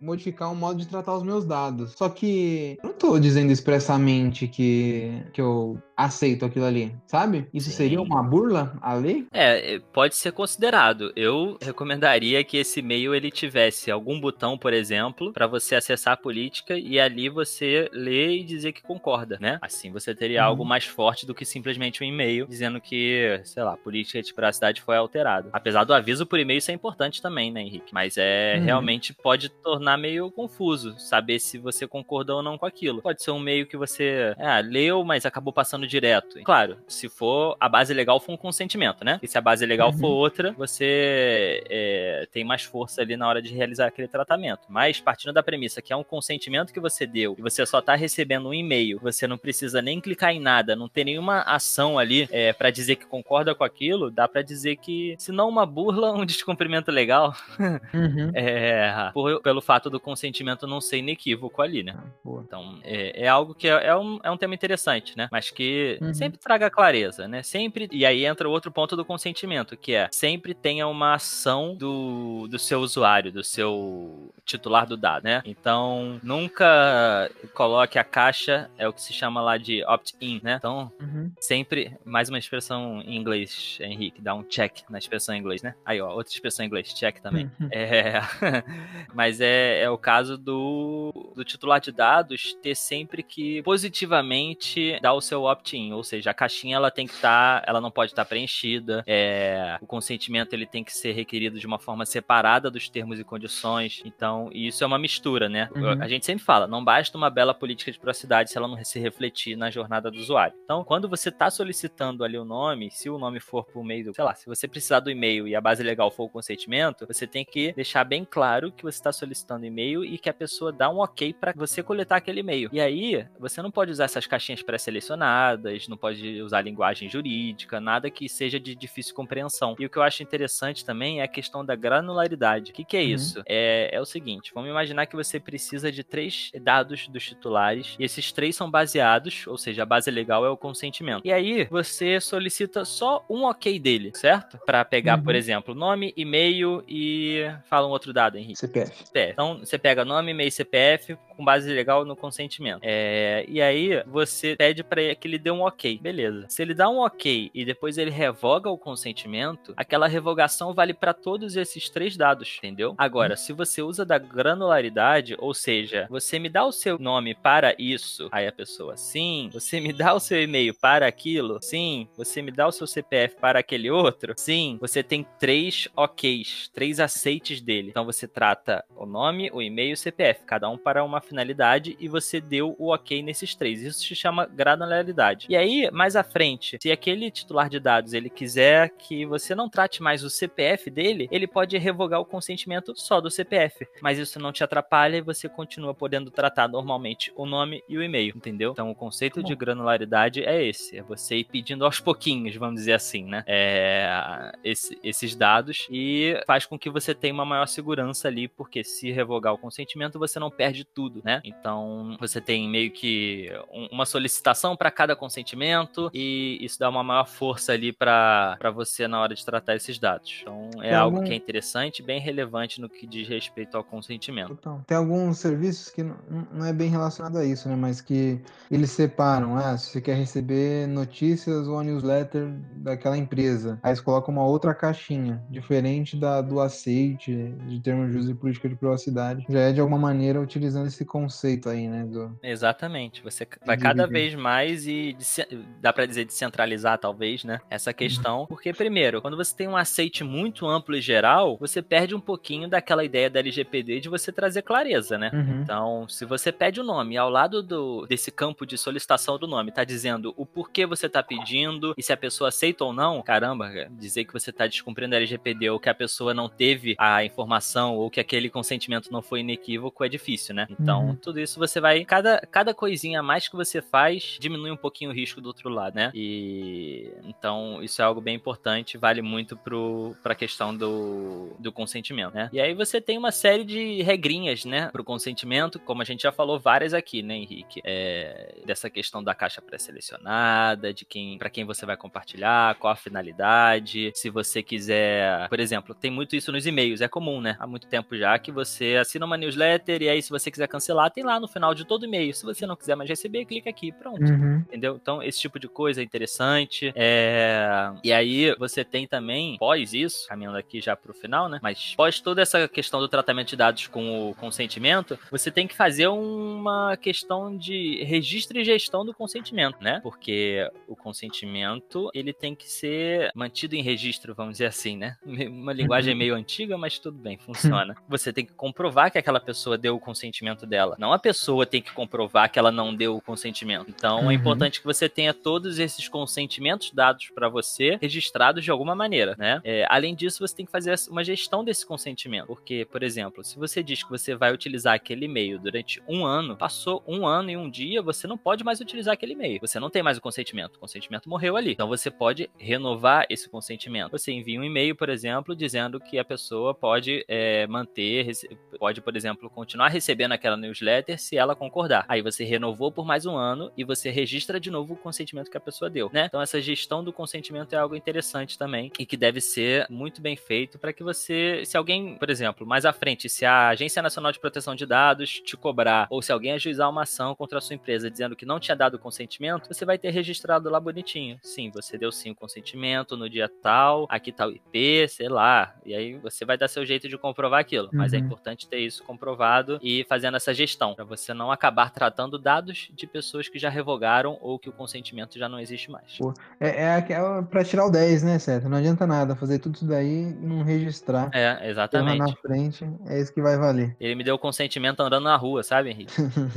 modificar 0.01 0.51
o 0.51 0.55
modo 0.55 0.79
de 0.79 0.87
tratar 0.87 1.15
os 1.15 1.23
meus 1.23 1.45
dados. 1.45 1.93
Só 1.97 2.09
que 2.09 2.77
eu 2.83 2.89
não 2.89 2.95
tô 2.95 3.17
dizendo 3.19 3.51
expressamente 3.51 4.47
que, 4.47 5.23
que 5.33 5.41
eu 5.41 5.77
aceito 5.95 6.45
aquilo 6.45 6.65
ali, 6.65 6.95
sabe? 7.07 7.47
Isso 7.53 7.69
Sim. 7.69 7.75
seria 7.75 8.01
uma 8.01 8.21
burla 8.21 8.77
à 8.81 8.93
lei? 8.93 9.27
É, 9.31 9.79
pode 9.91 10.15
ser 10.15 10.31
considerado. 10.31 11.11
Eu 11.15 11.57
recomendaria 11.61 12.43
que 12.43 12.57
esse 12.57 12.79
e-mail 12.79 13.13
ele 13.13 13.31
tivesse 13.31 13.91
algum 13.91 14.19
botão, 14.19 14.57
por 14.57 14.73
exemplo, 14.73 15.31
para 15.31 15.47
você 15.47 15.75
acessar 15.75 16.13
a 16.13 16.17
política 16.17 16.77
e 16.77 16.99
ali 16.99 17.29
você 17.29 17.89
ler 17.93 18.31
e 18.31 18.43
dizer 18.43 18.73
que 18.73 18.81
concorda, 18.81 19.37
né? 19.39 19.59
Assim 19.61 19.91
você 19.91 20.13
teria 20.13 20.41
uhum. 20.41 20.47
algo 20.47 20.65
mais 20.65 20.85
forte 20.85 21.25
do 21.25 21.33
que 21.33 21.45
simplesmente 21.45 22.03
um 22.03 22.05
e-mail 22.05 22.47
dizendo 22.47 22.81
que, 22.81 23.39
sei 23.43 23.63
lá, 23.63 23.73
a 23.73 23.77
política 23.77 24.21
de 24.21 24.33
privacidade 24.33 24.81
foi 24.81 24.97
alterada. 24.97 25.49
Apesar 25.53 25.83
do 25.83 25.93
aviso 25.93 26.25
por 26.25 26.39
e-mail 26.39 26.61
ser 26.61 26.71
é 26.71 26.75
importante 26.75 27.21
também, 27.21 27.51
né, 27.51 27.61
Henrique? 27.61 27.93
Mas 27.93 28.17
é 28.17 28.55
uhum. 28.57 28.65
realmente 28.65 29.13
pode 29.13 29.49
tornar 29.49 29.97
meio 29.97 30.31
confuso 30.31 30.97
saber 30.97 31.39
se 31.39 31.57
você 31.57 31.87
concorda 31.87 32.35
ou 32.35 32.43
não 32.43 32.57
com 32.57 32.65
aquilo. 32.65 33.01
Pode 33.01 33.21
ser 33.21 33.31
um 33.31 33.39
meio 33.39 33.67
que 33.67 33.77
você 33.77 34.33
é, 34.37 34.61
leu, 34.61 35.03
mas 35.03 35.25
acabou 35.25 35.53
passando 35.53 35.82
direto. 35.87 36.41
Claro, 36.43 36.77
se 36.87 37.09
for 37.09 37.55
a 37.59 37.67
base 37.69 37.93
legal 37.93 38.19
for 38.19 38.33
um 38.33 38.37
consentimento, 38.37 39.03
né? 39.03 39.19
E 39.21 39.27
se 39.27 39.37
a 39.37 39.41
base 39.41 39.65
legal 39.65 39.91
uhum. 39.91 39.97
for 39.97 40.07
outra, 40.07 40.51
você 40.53 41.63
é, 41.69 42.27
tem 42.31 42.43
mais 42.43 42.63
força 42.63 43.01
ali 43.01 43.15
na 43.15 43.27
hora 43.27 43.41
de 43.41 43.53
realizar 43.53 43.87
aquele 43.87 44.07
tratamento. 44.07 44.61
Mas 44.69 44.99
partindo 44.99 45.33
da 45.33 45.43
premissa 45.43 45.81
que 45.81 45.93
é 45.93 45.95
um 45.95 46.03
consentimento 46.03 46.73
que 46.73 46.79
você 46.79 47.05
deu 47.05 47.35
e 47.37 47.41
você 47.41 47.65
só 47.65 47.81
tá 47.81 47.95
recebendo 47.95 48.49
um 48.49 48.53
e-mail, 48.53 48.99
você 48.99 49.27
não 49.27 49.37
precisa 49.37 49.81
nem 49.81 49.99
clicar 49.99 50.31
em 50.31 50.39
nada, 50.39 50.75
não 50.75 50.87
tem 50.87 51.05
nenhuma 51.05 51.41
ação 51.41 51.97
ali 51.97 52.27
é, 52.31 52.53
para 52.53 52.71
dizer 52.71 52.95
que 52.95 53.05
concorda 53.05 53.55
com 53.55 53.63
aquilo, 53.63 54.11
dá 54.11 54.27
para 54.27 54.41
dizer 54.41 54.77
que, 54.77 55.15
se 55.17 55.31
não 55.31 55.49
uma 55.49 55.65
burla, 55.65 56.11
um 56.13 56.25
descumprimento 56.25 56.91
legal. 56.91 57.35
Uhum. 57.59 58.31
é, 58.33 59.11
por, 59.13 59.41
pelo 59.41 59.61
fato 59.61 59.89
do 59.89 59.99
consentimento 59.99 60.67
não 60.67 60.81
ser 60.81 60.97
inequívoco 60.97 61.61
ali, 61.61 61.83
né? 61.83 61.95
Ah, 61.95 62.41
então, 62.45 62.79
é, 62.83 63.23
é, 63.23 63.27
algo 63.27 63.53
que 63.53 63.67
é, 63.67 63.87
é, 63.87 63.95
um, 63.95 64.19
é 64.23 64.31
um 64.31 64.37
tema 64.37 64.53
interessante, 64.53 65.17
né? 65.17 65.27
Mas 65.31 65.49
que 65.49 65.63
uhum. 66.01 66.13
sempre 66.13 66.39
traga 66.39 66.69
clareza, 66.69 67.27
né? 67.27 67.43
Sempre. 67.43 67.87
E 67.91 68.05
aí 68.05 68.25
entra 68.25 68.49
outro 68.49 68.71
ponto 68.71 68.95
do 68.95 69.05
consentimento, 69.05 69.77
que 69.77 69.93
é 69.93 70.07
sempre 70.11 70.53
tenha 70.53 70.87
uma 70.87 71.15
ação 71.15 71.75
do, 71.75 72.47
do 72.49 72.59
seu 72.59 72.79
usuário, 72.79 73.31
do 73.31 73.43
seu 73.43 74.33
titular 74.45 74.85
do 74.85 74.97
dado, 74.97 75.23
né? 75.23 75.41
Então, 75.45 76.19
nunca 76.21 77.29
coloque 77.53 77.97
a 77.97 78.03
caixa, 78.03 78.69
é 78.77 78.87
o 78.87 78.93
que 78.93 79.01
se 79.01 79.13
chama 79.13 79.41
lá 79.41 79.57
de 79.57 79.83
opt-in, 79.85 80.41
né? 80.43 80.55
Então, 80.57 80.91
uhum. 80.99 81.31
sempre, 81.39 81.95
mais 82.05 82.29
uma 82.29 82.37
expressão 82.37 83.01
em 83.05 83.15
inglês, 83.15 83.77
Henrique, 83.79 84.21
dá 84.21 84.35
um 84.35 84.43
check 84.43 84.81
na 84.89 84.97
expressão 84.97 85.33
em 85.35 85.39
inglês, 85.39 85.61
né? 85.61 85.75
Aí, 85.85 86.01
ó, 86.01 86.13
outra 86.13 86.33
expressão 86.33 86.63
em 86.63 86.67
inglês, 86.67 86.93
check 86.93 87.19
também. 87.19 87.49
Uhum. 87.59 87.69
É, 87.71 88.21
mas 89.13 89.39
é, 89.39 89.81
é 89.81 89.89
o 89.89 89.97
caso 89.97 90.37
do, 90.37 91.33
do 91.35 91.43
titular 91.43 91.79
de 91.79 91.91
dados 91.91 92.53
ter 92.61 92.75
sempre 92.75 93.23
que 93.23 93.61
positivamente 93.63 94.99
dar 95.01 95.13
o 95.13 95.21
seu 95.21 95.43
opt 95.43 95.62
opt-in, 95.63 95.93
ou 95.93 96.03
seja, 96.03 96.31
a 96.31 96.33
caixinha 96.33 96.75
ela 96.75 96.91
tem 96.91 97.07
que 97.07 97.13
estar, 97.13 97.61
tá, 97.61 97.65
ela 97.65 97.79
não 97.79 97.89
pode 97.89 98.11
estar 98.11 98.25
tá 98.25 98.29
preenchida, 98.29 99.03
é, 99.07 99.77
o 99.81 99.87
consentimento 99.87 100.53
ele 100.53 100.65
tem 100.65 100.83
que 100.83 100.93
ser 100.93 101.13
requerido 101.13 101.57
de 101.57 101.65
uma 101.65 101.79
forma 101.79 102.05
separada 102.05 102.69
dos 102.69 102.89
termos 102.89 103.19
e 103.19 103.23
condições. 103.23 104.01
Então, 104.05 104.49
isso 104.53 104.83
é 104.83 104.87
uma 104.87 104.99
mistura, 104.99 105.47
né? 105.47 105.69
Uhum. 105.73 106.01
A 106.01 106.07
gente 106.07 106.25
sempre 106.25 106.43
fala, 106.43 106.67
não 106.67 106.83
basta 106.83 107.17
uma 107.17 107.29
bela 107.29 107.53
política 107.53 107.91
de 107.91 107.97
privacidade 107.97 108.51
se 108.51 108.57
ela 108.57 108.67
não 108.67 108.83
se 108.83 108.99
refletir 108.99 109.55
na 109.55 109.71
jornada 109.71 110.11
do 110.11 110.19
usuário. 110.19 110.55
Então, 110.63 110.83
quando 110.83 111.07
você 111.07 111.29
está 111.29 111.49
solicitando 111.49 112.23
ali 112.23 112.37
o 112.37 112.43
nome, 112.43 112.91
se 112.91 113.09
o 113.09 113.17
nome 113.17 113.39
for 113.39 113.63
por 113.65 113.83
meio 113.83 114.05
do, 114.05 114.13
sei 114.13 114.23
lá, 114.23 114.35
se 114.35 114.45
você 114.45 114.67
precisar 114.67 114.99
do 114.99 115.09
e-mail 115.09 115.47
e 115.47 115.55
a 115.55 115.61
base 115.61 115.81
legal 115.81 116.11
for 116.11 116.25
o 116.25 116.29
consentimento, 116.29 117.07
você 117.07 117.25
tem 117.25 117.45
que 117.45 117.71
deixar 117.73 118.03
bem 118.03 118.25
claro 118.29 118.71
que 118.71 118.83
você 118.83 118.97
está 118.97 119.11
solicitando 119.11 119.65
e-mail 119.65 120.03
e 120.03 120.17
que 120.17 120.29
a 120.29 120.33
pessoa 120.33 120.71
dá 120.71 120.89
um 120.89 120.99
ok 120.99 121.33
para 121.33 121.53
você 121.55 121.81
coletar 121.81 122.17
aquele 122.17 122.41
e-mail. 122.41 122.69
E 122.73 122.81
aí, 122.81 123.25
você 123.39 123.61
não 123.61 123.71
pode 123.71 123.91
usar 123.91 124.05
essas 124.05 124.27
caixinhas 124.27 124.61
pré-selecionadas 124.61 125.52
não 125.89 125.97
pode 125.97 126.41
usar 126.41 126.61
linguagem 126.61 127.09
jurídica, 127.09 127.79
nada 127.79 128.09
que 128.09 128.27
seja 128.29 128.59
de 128.59 128.75
difícil 128.75 129.15
compreensão. 129.15 129.75
E 129.79 129.85
o 129.85 129.89
que 129.89 129.97
eu 129.97 130.03
acho 130.03 130.23
interessante 130.23 130.85
também 130.85 131.19
é 131.19 131.23
a 131.23 131.27
questão 131.27 131.65
da 131.65 131.75
granularidade. 131.75 132.71
O 132.71 132.73
que, 132.73 132.83
que 132.83 132.97
é 132.97 133.01
uhum. 133.01 133.07
isso? 133.07 133.43
É, 133.47 133.89
é 133.91 134.01
o 134.01 134.05
seguinte: 134.05 134.51
vamos 134.53 134.69
imaginar 134.69 135.05
que 135.05 135.15
você 135.15 135.39
precisa 135.39 135.91
de 135.91 136.03
três 136.03 136.51
dados 136.61 137.07
dos 137.07 137.25
titulares, 137.25 137.95
e 137.99 138.03
esses 138.03 138.31
três 138.31 138.55
são 138.55 138.69
baseados, 138.69 139.45
ou 139.47 139.57
seja, 139.57 139.83
a 139.83 139.85
base 139.85 140.09
legal 140.11 140.45
é 140.45 140.49
o 140.49 140.57
consentimento. 140.57 141.25
E 141.25 141.31
aí 141.31 141.65
você 141.65 142.19
solicita 142.19 142.85
só 142.85 143.25
um 143.29 143.43
ok 143.43 143.79
dele, 143.79 144.11
certo? 144.13 144.57
Para 144.65 144.83
pegar, 144.85 145.17
uhum. 145.17 145.23
por 145.23 145.35
exemplo, 145.35 145.73
nome, 145.73 146.13
e-mail 146.15 146.83
e. 146.87 147.45
Fala 147.65 147.87
um 147.87 147.91
outro 147.91 148.13
dado, 148.13 148.37
Henrique. 148.37 148.59
CPF. 148.59 149.05
CPF. 149.05 149.31
Então 149.33 149.59
você 149.59 149.77
pega 149.77 150.05
nome, 150.05 150.31
e-mail, 150.31 150.51
CPF 150.51 151.17
com 151.35 151.43
base 151.43 151.71
legal 151.71 152.05
no 152.05 152.15
consentimento. 152.15 152.81
É, 152.83 153.45
e 153.47 153.61
aí 153.61 154.03
você 154.05 154.55
pede 154.55 154.83
para 154.83 155.13
que 155.15 155.27
dê 155.43 155.51
um 155.51 155.61
ok. 155.61 155.99
Beleza. 156.01 156.45
Se 156.49 156.61
ele 156.61 156.73
dá 156.73 156.89
um 156.89 156.99
ok 156.99 157.51
e 157.53 157.65
depois 157.65 157.97
ele 157.97 158.09
revoga 158.09 158.69
o 158.69 158.77
consentimento, 158.77 159.73
aquela 159.75 160.07
revogação 160.07 160.73
vale 160.73 160.93
para 160.93 161.13
todos 161.13 161.55
esses 161.55 161.89
três 161.89 162.17
dados, 162.17 162.55
entendeu? 162.57 162.95
Agora, 162.97 163.35
se 163.35 163.53
você 163.53 163.81
usa 163.81 164.05
da 164.05 164.17
granularidade, 164.17 165.35
ou 165.37 165.53
seja, 165.53 166.07
você 166.09 166.39
me 166.39 166.49
dá 166.49 166.65
o 166.65 166.71
seu 166.71 166.97
nome 166.97 167.35
para 167.35 167.75
isso, 167.77 168.29
aí 168.31 168.47
a 168.47 168.51
pessoa, 168.51 168.95
sim. 168.97 169.49
Você 169.53 169.79
me 169.79 169.91
dá 169.91 170.13
o 170.13 170.19
seu 170.19 170.41
e-mail 170.41 170.73
para 170.73 171.05
aquilo, 171.05 171.59
sim. 171.61 172.07
Você 172.17 172.41
me 172.41 172.51
dá 172.51 172.67
o 172.67 172.71
seu 172.71 172.87
CPF 172.87 173.35
para 173.35 173.59
aquele 173.59 173.91
outro, 173.91 174.33
sim. 174.37 174.77
Você 174.79 175.03
tem 175.03 175.25
três 175.39 175.87
OKs, 175.95 176.69
três 176.73 176.99
aceites 176.99 177.61
dele. 177.61 177.89
Então 177.89 178.05
você 178.05 178.27
trata 178.27 178.83
o 178.95 179.05
nome, 179.05 179.49
o 179.53 179.61
e-mail 179.61 179.89
e 179.89 179.93
o 179.93 179.97
CPF, 179.97 180.45
cada 180.45 180.69
um 180.69 180.77
para 180.77 181.03
uma 181.03 181.19
finalidade 181.19 181.97
e 181.99 182.07
você 182.07 182.39
deu 182.39 182.75
o 182.79 182.93
ok 182.93 183.21
nesses 183.21 183.55
três. 183.55 183.81
Isso 183.81 183.99
se 183.99 184.15
chama 184.15 184.45
granularidade. 184.45 185.32
E 185.49 185.55
aí, 185.55 185.89
mais 185.91 186.15
à 186.15 186.23
frente, 186.23 186.77
se 186.81 186.91
aquele 186.91 187.31
titular 187.31 187.69
de 187.69 187.79
dados 187.79 188.13
ele 188.13 188.29
quiser 188.29 188.89
que 188.97 189.25
você 189.25 189.55
não 189.55 189.69
trate 189.69 190.01
mais 190.01 190.23
o 190.23 190.29
CPF 190.29 190.89
dele, 190.89 191.27
ele 191.31 191.47
pode 191.47 191.77
revogar 191.77 192.19
o 192.19 192.25
consentimento 192.25 192.93
só 192.95 193.19
do 193.19 193.29
CPF. 193.29 193.87
Mas 194.01 194.17
isso 194.17 194.39
não 194.39 194.51
te 194.51 194.63
atrapalha 194.63 195.17
e 195.17 195.21
você 195.21 195.47
continua 195.49 195.93
podendo 195.93 196.31
tratar 196.31 196.67
normalmente 196.67 197.31
o 197.35 197.45
nome 197.45 197.83
e 197.87 197.97
o 197.97 198.03
e-mail, 198.03 198.33
entendeu? 198.35 198.71
Então 198.71 198.91
o 198.91 198.95
conceito 198.95 199.43
de 199.43 199.55
granularidade 199.55 200.43
é 200.43 200.63
esse, 200.63 200.97
é 200.97 201.03
você 201.03 201.37
ir 201.37 201.45
pedindo 201.45 201.85
aos 201.85 201.99
pouquinhos, 201.99 202.55
vamos 202.55 202.75
dizer 202.75 202.93
assim, 202.93 203.25
né? 203.25 203.43
É, 203.47 204.51
esse, 204.63 204.97
esses 205.03 205.35
dados 205.35 205.87
e 205.89 206.41
faz 206.45 206.65
com 206.65 206.77
que 206.77 206.89
você 206.89 207.13
tenha 207.13 207.33
uma 207.33 207.45
maior 207.45 207.67
segurança 207.67 208.27
ali, 208.27 208.47
porque 208.47 208.83
se 208.83 209.11
revogar 209.11 209.53
o 209.53 209.57
consentimento, 209.57 210.19
você 210.19 210.39
não 210.39 210.49
perde 210.49 210.83
tudo, 210.83 211.21
né? 211.23 211.41
Então 211.43 212.17
você 212.19 212.39
tem 212.39 212.67
meio 212.69 212.91
que 212.91 213.49
uma 213.91 214.05
solicitação 214.05 214.75
para 214.75 214.91
cada 214.91 215.15
consentimento 215.23 216.09
e 216.13 216.57
isso 216.61 216.77
dá 216.79 216.89
uma 216.89 217.03
maior 217.03 217.25
força 217.25 217.71
ali 217.71 217.93
para 217.93 218.57
você 218.73 219.07
na 219.07 219.21
hora 219.21 219.33
de 219.33 219.45
tratar 219.45 219.75
esses 219.75 219.97
dados. 219.97 220.39
Então 220.41 220.69
é 220.79 220.89
Tem 220.89 220.93
algo 220.93 221.17
algum- 221.17 221.27
que 221.27 221.33
é 221.33 221.35
interessante, 221.35 222.03
bem 222.03 222.19
relevante 222.19 222.81
no 222.81 222.89
que 222.89 223.07
diz 223.07 223.27
respeito 223.27 223.77
ao 223.77 223.83
consentimento. 223.83 224.53
Então, 224.59 224.83
tem 224.85 224.97
alguns 224.97 225.37
serviços 225.37 225.89
que 225.89 226.03
não, 226.03 226.17
não 226.51 226.65
é 226.65 226.73
bem 226.73 226.89
relacionado 226.89 227.37
a 227.37 227.45
isso, 227.45 227.69
né? 227.69 227.75
Mas 227.75 228.01
que 228.01 228.41
eles 228.69 228.91
separam. 228.91 229.55
Ah, 229.55 229.77
se 229.77 229.91
você 229.91 230.01
quer 230.01 230.15
receber 230.15 230.87
notícias 230.87 231.67
ou 231.67 231.79
a 231.79 231.83
newsletter 231.83 232.49
daquela 232.77 233.17
empresa. 233.17 233.79
Aí 233.81 233.91
eles 233.91 234.01
colocam 234.01 234.33
uma 234.33 234.45
outra 234.45 234.73
caixinha, 234.73 235.41
diferente 235.49 236.17
da 236.17 236.41
do 236.41 236.59
aceite 236.59 237.33
de 237.67 237.79
termos 237.81 238.11
de 238.11 238.17
uso 238.17 238.31
e 238.31 238.35
política 238.35 238.67
de 238.67 238.75
privacidade. 238.75 239.45
Já 239.49 239.59
é 239.59 239.71
de 239.71 239.79
alguma 239.79 239.97
maneira 239.99 240.41
utilizando 240.41 240.87
esse 240.87 241.05
conceito 241.05 241.69
aí, 241.69 241.87
né? 241.87 242.03
Do... 242.05 242.37
Exatamente. 242.43 243.23
Você 243.23 243.47
vai 243.65 243.77
cada 243.77 244.05
vez 244.07 244.35
mais 244.35 244.85
e 244.87 245.12
dece- 245.13 245.47
dá 245.81 245.91
pra 245.93 246.05
dizer 246.05 246.25
descentralizar 246.25 246.97
talvez, 246.97 247.43
né? 247.43 247.59
Essa 247.69 247.93
questão, 247.93 248.45
porque 248.47 248.73
primeiro, 248.73 249.21
quando 249.21 249.37
você 249.37 249.55
tem 249.55 249.67
um 249.67 249.77
aceite 249.77 250.23
muito 250.23 250.65
amplo 250.67 250.95
e 250.95 251.01
geral, 251.01 251.57
você 251.59 251.81
perde 251.81 252.15
um 252.15 252.19
pouquinho 252.19 252.67
daquela 252.67 253.03
ideia 253.03 253.29
da 253.29 253.39
LGPD 253.39 253.99
de 253.99 254.09
você 254.09 254.31
trazer 254.31 254.61
clareza, 254.61 255.17
né? 255.17 255.31
Uhum. 255.33 255.61
Então, 255.61 256.07
se 256.09 256.25
você 256.25 256.51
pede 256.51 256.79
o 256.81 256.83
nome 256.83 257.15
e 257.15 257.17
ao 257.17 257.29
lado 257.29 257.61
do, 257.63 258.05
desse 258.07 258.31
campo 258.31 258.65
de 258.65 258.77
solicitação 258.77 259.37
do 259.37 259.47
nome 259.47 259.71
tá 259.71 259.83
dizendo 259.83 260.33
o 260.37 260.45
porquê 260.45 260.85
você 260.85 261.07
tá 261.09 261.21
pedindo 261.23 261.93
e 261.97 262.03
se 262.03 262.11
a 262.13 262.17
pessoa 262.17 262.49
aceita 262.49 262.83
ou 262.85 262.93
não, 262.93 263.21
caramba, 263.21 263.69
dizer 263.91 264.25
que 264.25 264.33
você 264.33 264.51
tá 264.51 264.67
descumprindo 264.67 265.13
a 265.15 265.17
LGPD 265.17 265.69
ou 265.69 265.79
que 265.79 265.89
a 265.89 265.93
pessoa 265.95 266.33
não 266.33 266.47
teve 266.49 266.95
a 266.97 267.23
informação 267.23 267.95
ou 267.95 268.09
que 268.09 268.19
aquele 268.19 268.49
consentimento 268.49 269.11
não 269.11 269.21
foi 269.21 269.41
inequívoco 269.41 270.03
é 270.03 270.09
difícil, 270.09 270.55
né? 270.55 270.67
Então, 270.69 271.07
Uhum. 271.07 271.15
tudo 271.15 271.39
isso 271.39 271.59
você 271.59 271.79
vai. 271.79 272.03
Cada, 272.05 272.39
cada 272.51 272.73
coisinha 272.73 273.19
a 273.19 273.23
mais 273.23 273.47
que 273.47 273.55
você 273.55 273.81
faz 273.81 274.37
diminui 274.39 274.71
um 274.71 274.77
pouquinho 274.93 275.09
o 275.09 275.13
risco 275.13 275.41
do 275.41 275.47
outro 275.47 275.69
lado, 275.69 275.95
né? 275.95 276.11
E 276.13 277.11
então 277.23 277.81
isso 277.81 278.01
é 278.01 278.05
algo 278.05 278.21
bem 278.21 278.35
importante, 278.35 278.97
vale 278.97 279.21
muito 279.21 279.57
pro, 279.57 280.15
pra 280.21 280.35
questão 280.35 280.75
do, 280.75 281.55
do 281.57 281.71
consentimento, 281.71 282.35
né? 282.35 282.49
E 282.53 282.61
aí 282.61 282.75
você 282.75 283.01
tem 283.01 283.17
uma 283.17 283.31
série 283.31 283.63
de 283.63 284.03
regrinhas, 284.03 284.63
né, 284.65 284.89
pro 284.91 285.03
consentimento, 285.03 285.79
como 285.79 286.03
a 286.03 286.05
gente 286.05 286.21
já 286.21 286.31
falou 286.31 286.59
várias 286.59 286.93
aqui, 286.93 287.23
né, 287.23 287.35
Henrique? 287.35 287.81
É, 287.83 288.61
dessa 288.65 288.89
questão 288.89 289.23
da 289.23 289.33
caixa 289.33 289.61
pré-selecionada, 289.61 290.93
de 290.93 291.05
quem 291.05 291.37
para 291.39 291.49
quem 291.49 291.65
você 291.65 291.85
vai 291.85 291.97
compartilhar, 291.97 292.75
qual 292.75 292.93
a 292.93 292.95
finalidade, 292.95 294.11
se 294.13 294.29
você 294.29 294.61
quiser, 294.61 295.49
por 295.49 295.59
exemplo, 295.59 295.95
tem 295.95 296.11
muito 296.11 296.35
isso 296.35 296.51
nos 296.51 296.67
e-mails, 296.67 297.01
é 297.01 297.07
comum, 297.07 297.41
né? 297.41 297.55
Há 297.59 297.65
muito 297.65 297.87
tempo 297.87 298.15
já 298.15 298.37
que 298.37 298.51
você 298.51 298.97
assina 298.99 299.25
uma 299.25 299.37
newsletter 299.37 300.03
e 300.03 300.09
aí 300.09 300.21
se 300.21 300.29
você 300.29 300.51
quiser 300.51 300.67
cancelar, 300.67 301.09
tem 301.09 301.23
lá 301.23 301.39
no 301.39 301.47
final 301.47 301.73
de 301.73 301.85
todo 301.85 302.05
e-mail. 302.05 302.33
Se 302.33 302.43
você 302.43 302.67
não 302.67 302.75
quiser 302.75 302.95
mais 302.95 303.09
receber, 303.09 303.45
clica 303.45 303.69
aqui, 303.69 303.91
pronto 303.91 304.21
Uhum. 304.21 304.63
Entendeu? 304.83 304.99
Então, 305.01 305.23
esse 305.23 305.39
tipo 305.39 305.57
de 305.59 305.67
coisa 305.67 306.01
é 306.01 306.03
interessante. 306.03 306.91
É, 306.95 307.91
E 308.03 308.11
aí, 308.11 308.53
você 308.57 308.83
tem 308.83 309.07
também, 309.07 309.57
pós 309.57 309.93
isso, 309.93 310.27
caminhando 310.27 310.57
aqui 310.57 310.81
já 310.81 310.95
pro 310.95 311.13
final, 311.13 311.47
né? 311.47 311.59
Mas 311.61 311.93
pós 311.95 312.19
toda 312.19 312.41
essa 312.41 312.67
questão 312.67 312.99
do 312.99 313.07
tratamento 313.07 313.49
de 313.49 313.55
dados 313.55 313.87
com 313.87 314.29
o 314.29 314.35
consentimento, 314.35 315.17
você 315.31 315.49
tem 315.49 315.67
que 315.67 315.75
fazer 315.75 316.07
uma 316.07 316.97
questão 316.97 317.55
de 317.55 318.03
registro 318.03 318.59
e 318.59 318.63
gestão 318.65 319.05
do 319.05 319.13
consentimento, 319.13 319.77
né? 319.81 319.99
Porque 320.01 320.69
o 320.87 320.95
consentimento, 320.95 322.09
ele 322.13 322.33
tem 322.33 322.53
que 322.53 322.69
ser 322.69 323.31
mantido 323.33 323.75
em 323.75 323.81
registro, 323.81 324.33
vamos 324.35 324.53
dizer 324.53 324.65
assim, 324.65 324.97
né? 324.97 325.15
Uma 325.25 325.71
linguagem 325.73 326.13
Uhum. 326.13 326.19
meio 326.19 326.35
antiga, 326.35 326.77
mas 326.77 326.99
tudo 326.99 327.17
bem, 327.17 327.37
funciona. 327.37 327.95
Você 328.09 328.33
tem 328.33 328.45
que 328.45 328.53
comprovar 328.53 329.11
que 329.11 329.17
aquela 329.17 329.39
pessoa 329.39 329.77
deu 329.77 329.95
o 329.95 329.99
consentimento 329.99 330.65
dela. 330.65 330.95
Não 330.99 331.13
a 331.13 331.19
pessoa 331.19 331.65
tem 331.65 331.81
que 331.81 331.93
comprovar 331.93 332.51
que 332.51 332.59
ela 332.59 332.71
não 332.71 332.93
deu 332.93 333.15
o 333.15 333.21
consentimento. 333.21 333.85
Então 333.89 334.29
é 334.29 334.33
Uhum. 334.33 334.43
Importante 334.73 334.81
que 334.81 334.85
você 334.85 335.07
tenha 335.07 335.33
todos 335.33 335.79
esses 335.79 336.07
consentimentos 336.07 336.91
dados 336.91 337.29
para 337.33 337.47
você 337.47 337.97
registrados 338.01 338.63
de 338.63 338.71
alguma 338.71 338.95
maneira, 338.95 339.35
né? 339.37 339.61
É, 339.63 339.85
além 339.89 340.15
disso, 340.15 340.45
você 340.45 340.55
tem 340.55 340.65
que 340.65 340.71
fazer 340.71 340.95
uma 341.09 341.23
gestão 341.23 341.63
desse 341.63 341.85
consentimento. 341.85 342.47
Porque, 342.47 342.85
por 342.85 343.03
exemplo, 343.03 343.43
se 343.43 343.57
você 343.57 343.83
diz 343.83 344.03
que 344.03 344.09
você 344.09 344.35
vai 344.35 344.53
utilizar 344.53 344.93
aquele 344.93 345.25
e-mail 345.25 345.59
durante 345.59 346.01
um 346.07 346.25
ano, 346.25 346.57
passou 346.57 347.03
um 347.07 347.27
ano 347.27 347.51
e 347.51 347.57
um 347.57 347.69
dia, 347.69 348.01
você 348.01 348.27
não 348.27 348.37
pode 348.37 348.63
mais 348.63 348.79
utilizar 348.79 349.13
aquele 349.13 349.33
e-mail. 349.33 349.59
Você 349.61 349.79
não 349.79 349.89
tem 349.89 350.01
mais 350.01 350.17
o 350.17 350.21
consentimento. 350.21 350.75
O 350.75 350.79
consentimento 350.79 351.29
morreu 351.29 351.55
ali. 351.55 351.71
Então 351.71 351.87
você 351.87 352.09
pode 352.09 352.49
renovar 352.57 353.25
esse 353.29 353.49
consentimento. 353.49 354.11
Você 354.11 354.31
envia 354.31 354.59
um 354.59 354.63
e-mail, 354.63 354.95
por 354.95 355.09
exemplo, 355.09 355.55
dizendo 355.55 355.99
que 355.99 356.17
a 356.17 356.25
pessoa 356.25 356.73
pode 356.73 357.23
é, 357.27 357.67
manter, 357.67 358.31
pode, 358.79 359.01
por 359.01 359.15
exemplo, 359.15 359.49
continuar 359.49 359.89
recebendo 359.89 360.31
aquela 360.31 360.57
newsletter 360.57 361.19
se 361.19 361.37
ela 361.37 361.55
concordar. 361.55 362.05
Aí 362.07 362.21
você 362.21 362.43
renovou 362.43 362.91
por 362.91 363.05
mais 363.05 363.25
um 363.25 363.35
ano 363.35 363.71
e 363.77 363.83
você 363.83 364.09
registra 364.09 364.59
de 364.63 364.71
novo 364.71 364.93
o 364.93 364.97
consentimento 364.97 365.51
que 365.51 365.57
a 365.57 365.61
pessoa 365.61 365.89
deu, 365.89 366.09
né? 366.13 366.25
Então 366.27 366.41
essa 366.41 366.59
gestão 366.61 367.03
do 367.03 367.13
consentimento 367.13 367.73
é 367.73 367.77
algo 367.77 367.95
interessante 367.95 368.57
também 368.57 368.91
e 368.97 369.05
que 369.05 369.17
deve 369.17 369.41
ser 369.41 369.85
muito 369.89 370.21
bem 370.21 370.35
feito 370.35 370.79
para 370.79 370.93
que 370.93 371.03
você, 371.03 371.63
se 371.65 371.77
alguém, 371.77 372.17
por 372.17 372.29
exemplo, 372.29 372.65
mais 372.65 372.85
à 372.85 372.93
frente, 372.93 373.29
se 373.29 373.45
a 373.45 373.69
Agência 373.69 374.01
Nacional 374.01 374.31
de 374.31 374.39
Proteção 374.39 374.75
de 374.75 374.85
Dados 374.85 375.29
te 375.41 375.55
cobrar 375.57 376.07
ou 376.09 376.21
se 376.21 376.31
alguém 376.31 376.53
ajuizar 376.53 376.89
uma 376.89 377.03
ação 377.03 377.35
contra 377.35 377.57
a 377.57 377.61
sua 377.61 377.75
empresa 377.75 378.09
dizendo 378.09 378.35
que 378.35 378.45
não 378.45 378.59
tinha 378.59 378.75
dado 378.75 378.97
consentimento, 378.99 379.67
você 379.67 379.85
vai 379.85 379.97
ter 379.97 380.09
registrado 380.11 380.69
lá 380.69 380.79
bonitinho. 380.79 381.37
Sim, 381.43 381.69
você 381.71 381.97
deu 381.97 382.11
sim 382.11 382.31
o 382.31 382.35
consentimento 382.35 383.17
no 383.17 383.29
dia 383.29 383.49
tal, 383.61 384.05
aqui 384.09 384.31
tá 384.31 384.47
o 384.47 384.51
IP, 384.51 385.07
sei 385.09 385.27
lá. 385.29 385.75
E 385.85 385.93
aí 385.93 386.17
você 386.17 386.45
vai 386.45 386.57
dar 386.57 386.67
seu 386.67 386.85
jeito 386.85 387.09
de 387.09 387.17
comprovar 387.17 387.59
aquilo. 387.59 387.89
Mas 387.93 388.13
é 388.13 388.17
Uhum. 388.17 388.23
importante 388.23 388.67
ter 388.67 388.79
isso 388.79 389.03
comprovado 389.03 389.77
e 389.81 390.05
fazendo 390.07 390.37
essa 390.37 390.53
gestão, 390.53 390.95
para 390.95 391.03
você 391.03 391.33
não 391.33 391.51
acabar 391.51 391.89
tratando 391.91 392.37
dados 392.39 392.89
de 392.93 393.05
pessoas 393.07 393.49
que 393.49 393.59
já 393.59 393.69
revogaram 393.69 394.37
ou 394.41 394.52
que 394.59 394.69
o 394.69 394.73
consentimento 394.73 395.37
já 395.37 395.47
não 395.49 395.59
existe 395.59 395.89
mais. 395.91 396.17
É, 396.59 396.83
é 396.83 396.95
aquela 396.95 397.43
pra 397.43 397.63
tirar 397.63 397.85
o 397.85 397.91
10, 397.91 398.23
né, 398.23 398.39
certo? 398.39 398.69
Não 398.69 398.77
adianta 398.77 399.05
nada 399.07 399.35
fazer 399.35 399.59
tudo 399.59 399.75
isso 399.75 399.85
daí 399.85 400.23
e 400.23 400.33
não 400.33 400.63
registrar. 400.63 401.29
É, 401.33 401.53
Lá 401.53 401.59
na 401.59 401.65
exatamente. 401.67 402.35
frente, 402.41 402.89
é 403.07 403.19
isso 403.19 403.33
que 403.33 403.41
vai 403.41 403.57
valer. 403.57 403.95
Ele 403.99 404.15
me 404.15 404.23
deu 404.23 404.37
consentimento 404.37 404.99
andando 405.01 405.23
na 405.23 405.35
rua, 405.35 405.63
sabe, 405.63 405.89
Henrique? 405.89 406.13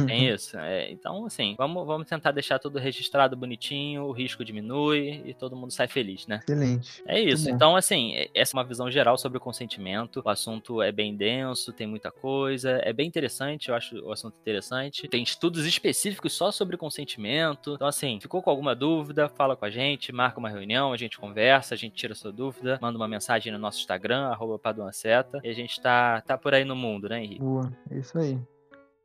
Tem 0.07 0.29
isso. 0.29 0.57
É, 0.59 0.91
então, 0.91 1.27
assim, 1.27 1.55
vamos, 1.59 1.87
vamos 1.87 2.07
tentar 2.09 2.33
deixar 2.33 2.59
tudo 2.59 2.79
registrado 2.79 3.37
bonitinho, 3.37 4.05
o 4.05 4.13
risco 4.13 4.45
diminui 4.45 5.23
e 5.25 5.35
todo 5.35 5.57
mundo 5.57 5.71
sai 5.73 5.89
feliz, 5.89 6.27
né? 6.27 6.41
Excelente. 6.43 7.03
É 7.07 7.21
isso. 7.21 7.49
Então, 7.51 7.77
assim, 7.77 8.15
é- 8.15 8.29
essa 8.35 8.55
é 8.55 8.59
uma 8.59 8.65
visão 8.65 8.91
geral 8.91 9.17
sobre 9.19 9.39
o 9.39 9.41
consentimento. 9.41 10.23
O 10.25 10.29
assunto 10.29 10.83
é 10.83 10.91
bem 10.93 11.17
denso, 11.17 11.73
tem 11.73 11.87
muita 11.87 12.11
coisa, 12.11 12.81
é 12.83 12.93
bem 12.93 13.07
interessante, 13.07 13.69
eu 13.69 13.75
acho 13.75 13.97
o 14.05 14.13
assunto 14.13 14.35
interessante. 14.41 15.09
Tem 15.09 15.23
estudos 15.23 15.65
específicos 15.67 16.33
só 16.33 16.51
sobre 16.51 16.77
consentimento. 16.77 17.75
Então, 17.75 17.86
assim, 17.87 18.18
ficou 18.20 18.42
com 18.42 18.51
alguma 18.51 18.75
dúvida, 18.75 19.29
fala 19.29 19.57
com 19.57 19.64
a 19.64 19.70
gente, 19.70 20.12
marca 20.12 20.38
uma 20.38 20.49
reunião, 20.49 20.92
a 20.92 20.96
gente 20.96 21.18
conversa, 21.18 21.75
a 21.75 21.77
gente 21.77 21.94
tira 21.94 22.14
sua 22.14 22.33
dúvida, 22.33 22.79
manda 22.81 22.99
uma 22.99 23.09
mensagem 23.09 23.53
no 23.53 23.59
nosso 23.59 23.81
Instagram, 23.81 24.29
arroba 24.29 24.59
Paduanceta, 24.59 25.40
e 25.42 25.49
a 25.49 25.55
gente 25.55 25.81
tá, 25.81 26.20
tá 26.20 26.37
por 26.37 26.55
aí 26.55 26.64
no 26.64 26.77
mundo, 26.77 27.09
né, 27.09 27.22
Henrique? 27.22 27.40
Boa, 27.40 27.72
é 27.90 27.99
isso 27.99 28.18
aí. 28.18 28.38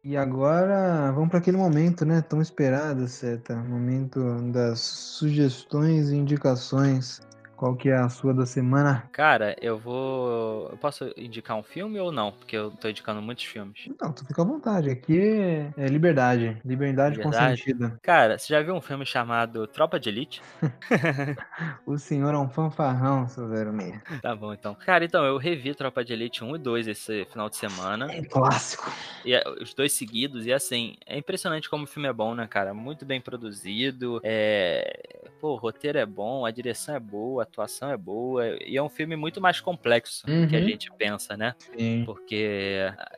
E 0.03 0.17
agora 0.17 1.11
vamos 1.11 1.29
para 1.29 1.37
aquele 1.37 1.57
momento, 1.57 2.03
né? 2.03 2.23
Tão 2.23 2.41
esperado, 2.41 3.07
Seta. 3.07 3.55
Momento 3.55 4.19
das 4.51 4.79
sugestões 4.79 6.09
e 6.09 6.15
indicações. 6.15 7.21
Qual 7.61 7.75
que 7.75 7.89
é 7.89 7.95
a 7.95 8.09
sua 8.09 8.33
da 8.33 8.43
semana? 8.43 9.07
Cara, 9.11 9.55
eu 9.61 9.77
vou. 9.77 10.67
Eu 10.71 10.77
posso 10.77 11.13
indicar 11.15 11.55
um 11.55 11.61
filme 11.61 11.99
ou 11.99 12.11
não? 12.11 12.31
Porque 12.31 12.57
eu 12.57 12.71
tô 12.71 12.89
indicando 12.89 13.21
muitos 13.21 13.43
filmes. 13.43 13.87
Não, 14.01 14.11
tu 14.11 14.25
fica 14.25 14.41
à 14.41 14.45
vontade. 14.45 14.89
Aqui 14.89 15.71
é, 15.77 15.85
liberdade. 15.85 16.59
Liberdade, 16.65 17.17
Liberdade. 17.17 17.21
consentida. 17.21 17.99
Cara, 18.01 18.39
você 18.39 18.51
já 18.51 18.63
viu 18.63 18.73
um 18.73 18.81
filme 18.81 19.05
chamado 19.05 19.67
Tropa 19.67 19.99
de 19.99 20.09
Elite? 20.09 20.41
O 21.85 21.97
senhor 21.97 22.33
é 22.33 22.37
um 22.37 22.49
fanfarrão, 22.49 23.27
seu 23.27 23.47
06. 23.47 24.21
Tá 24.21 24.35
bom, 24.35 24.53
então. 24.53 24.73
Cara, 24.73 25.03
então, 25.03 25.23
eu 25.23 25.37
revi 25.37 25.75
Tropa 25.75 26.03
de 26.03 26.13
Elite 26.13 26.43
1 26.43 26.55
e 26.55 26.59
2 26.59 26.87
esse 26.87 27.25
final 27.25 27.49
de 27.49 27.57
semana. 27.57 28.11
É 28.11 28.23
clássico. 28.23 28.89
E 29.25 29.33
é, 29.33 29.43
os 29.61 29.73
dois 29.73 29.93
seguidos, 29.93 30.45
e 30.45 30.53
assim, 30.53 30.95
é 31.05 31.17
impressionante 31.17 31.69
como 31.69 31.83
o 31.83 31.87
filme 31.87 32.07
é 32.07 32.13
bom, 32.13 32.33
né, 32.33 32.47
cara? 32.47 32.73
Muito 32.73 33.05
bem 33.05 33.21
produzido. 33.21 34.19
É. 34.23 35.19
Pô, 35.39 35.53
o 35.53 35.57
roteiro 35.57 35.97
é 35.97 36.05
bom, 36.05 36.45
a 36.45 36.51
direção 36.51 36.95
é 36.95 36.99
boa, 36.99 37.45
atuação 37.51 37.91
é 37.91 37.97
boa. 37.97 38.47
E 38.65 38.77
é 38.77 38.81
um 38.81 38.89
filme 38.89 39.15
muito 39.15 39.39
mais 39.41 39.59
complexo 39.59 40.25
do 40.25 40.47
que 40.47 40.55
a 40.55 40.59
Uhum. 40.59 40.67
gente 40.67 40.89
pensa, 40.97 41.35
né? 41.37 41.53
Sim. 41.77 42.03
Porque. 42.05 42.79
ah, 42.97 43.17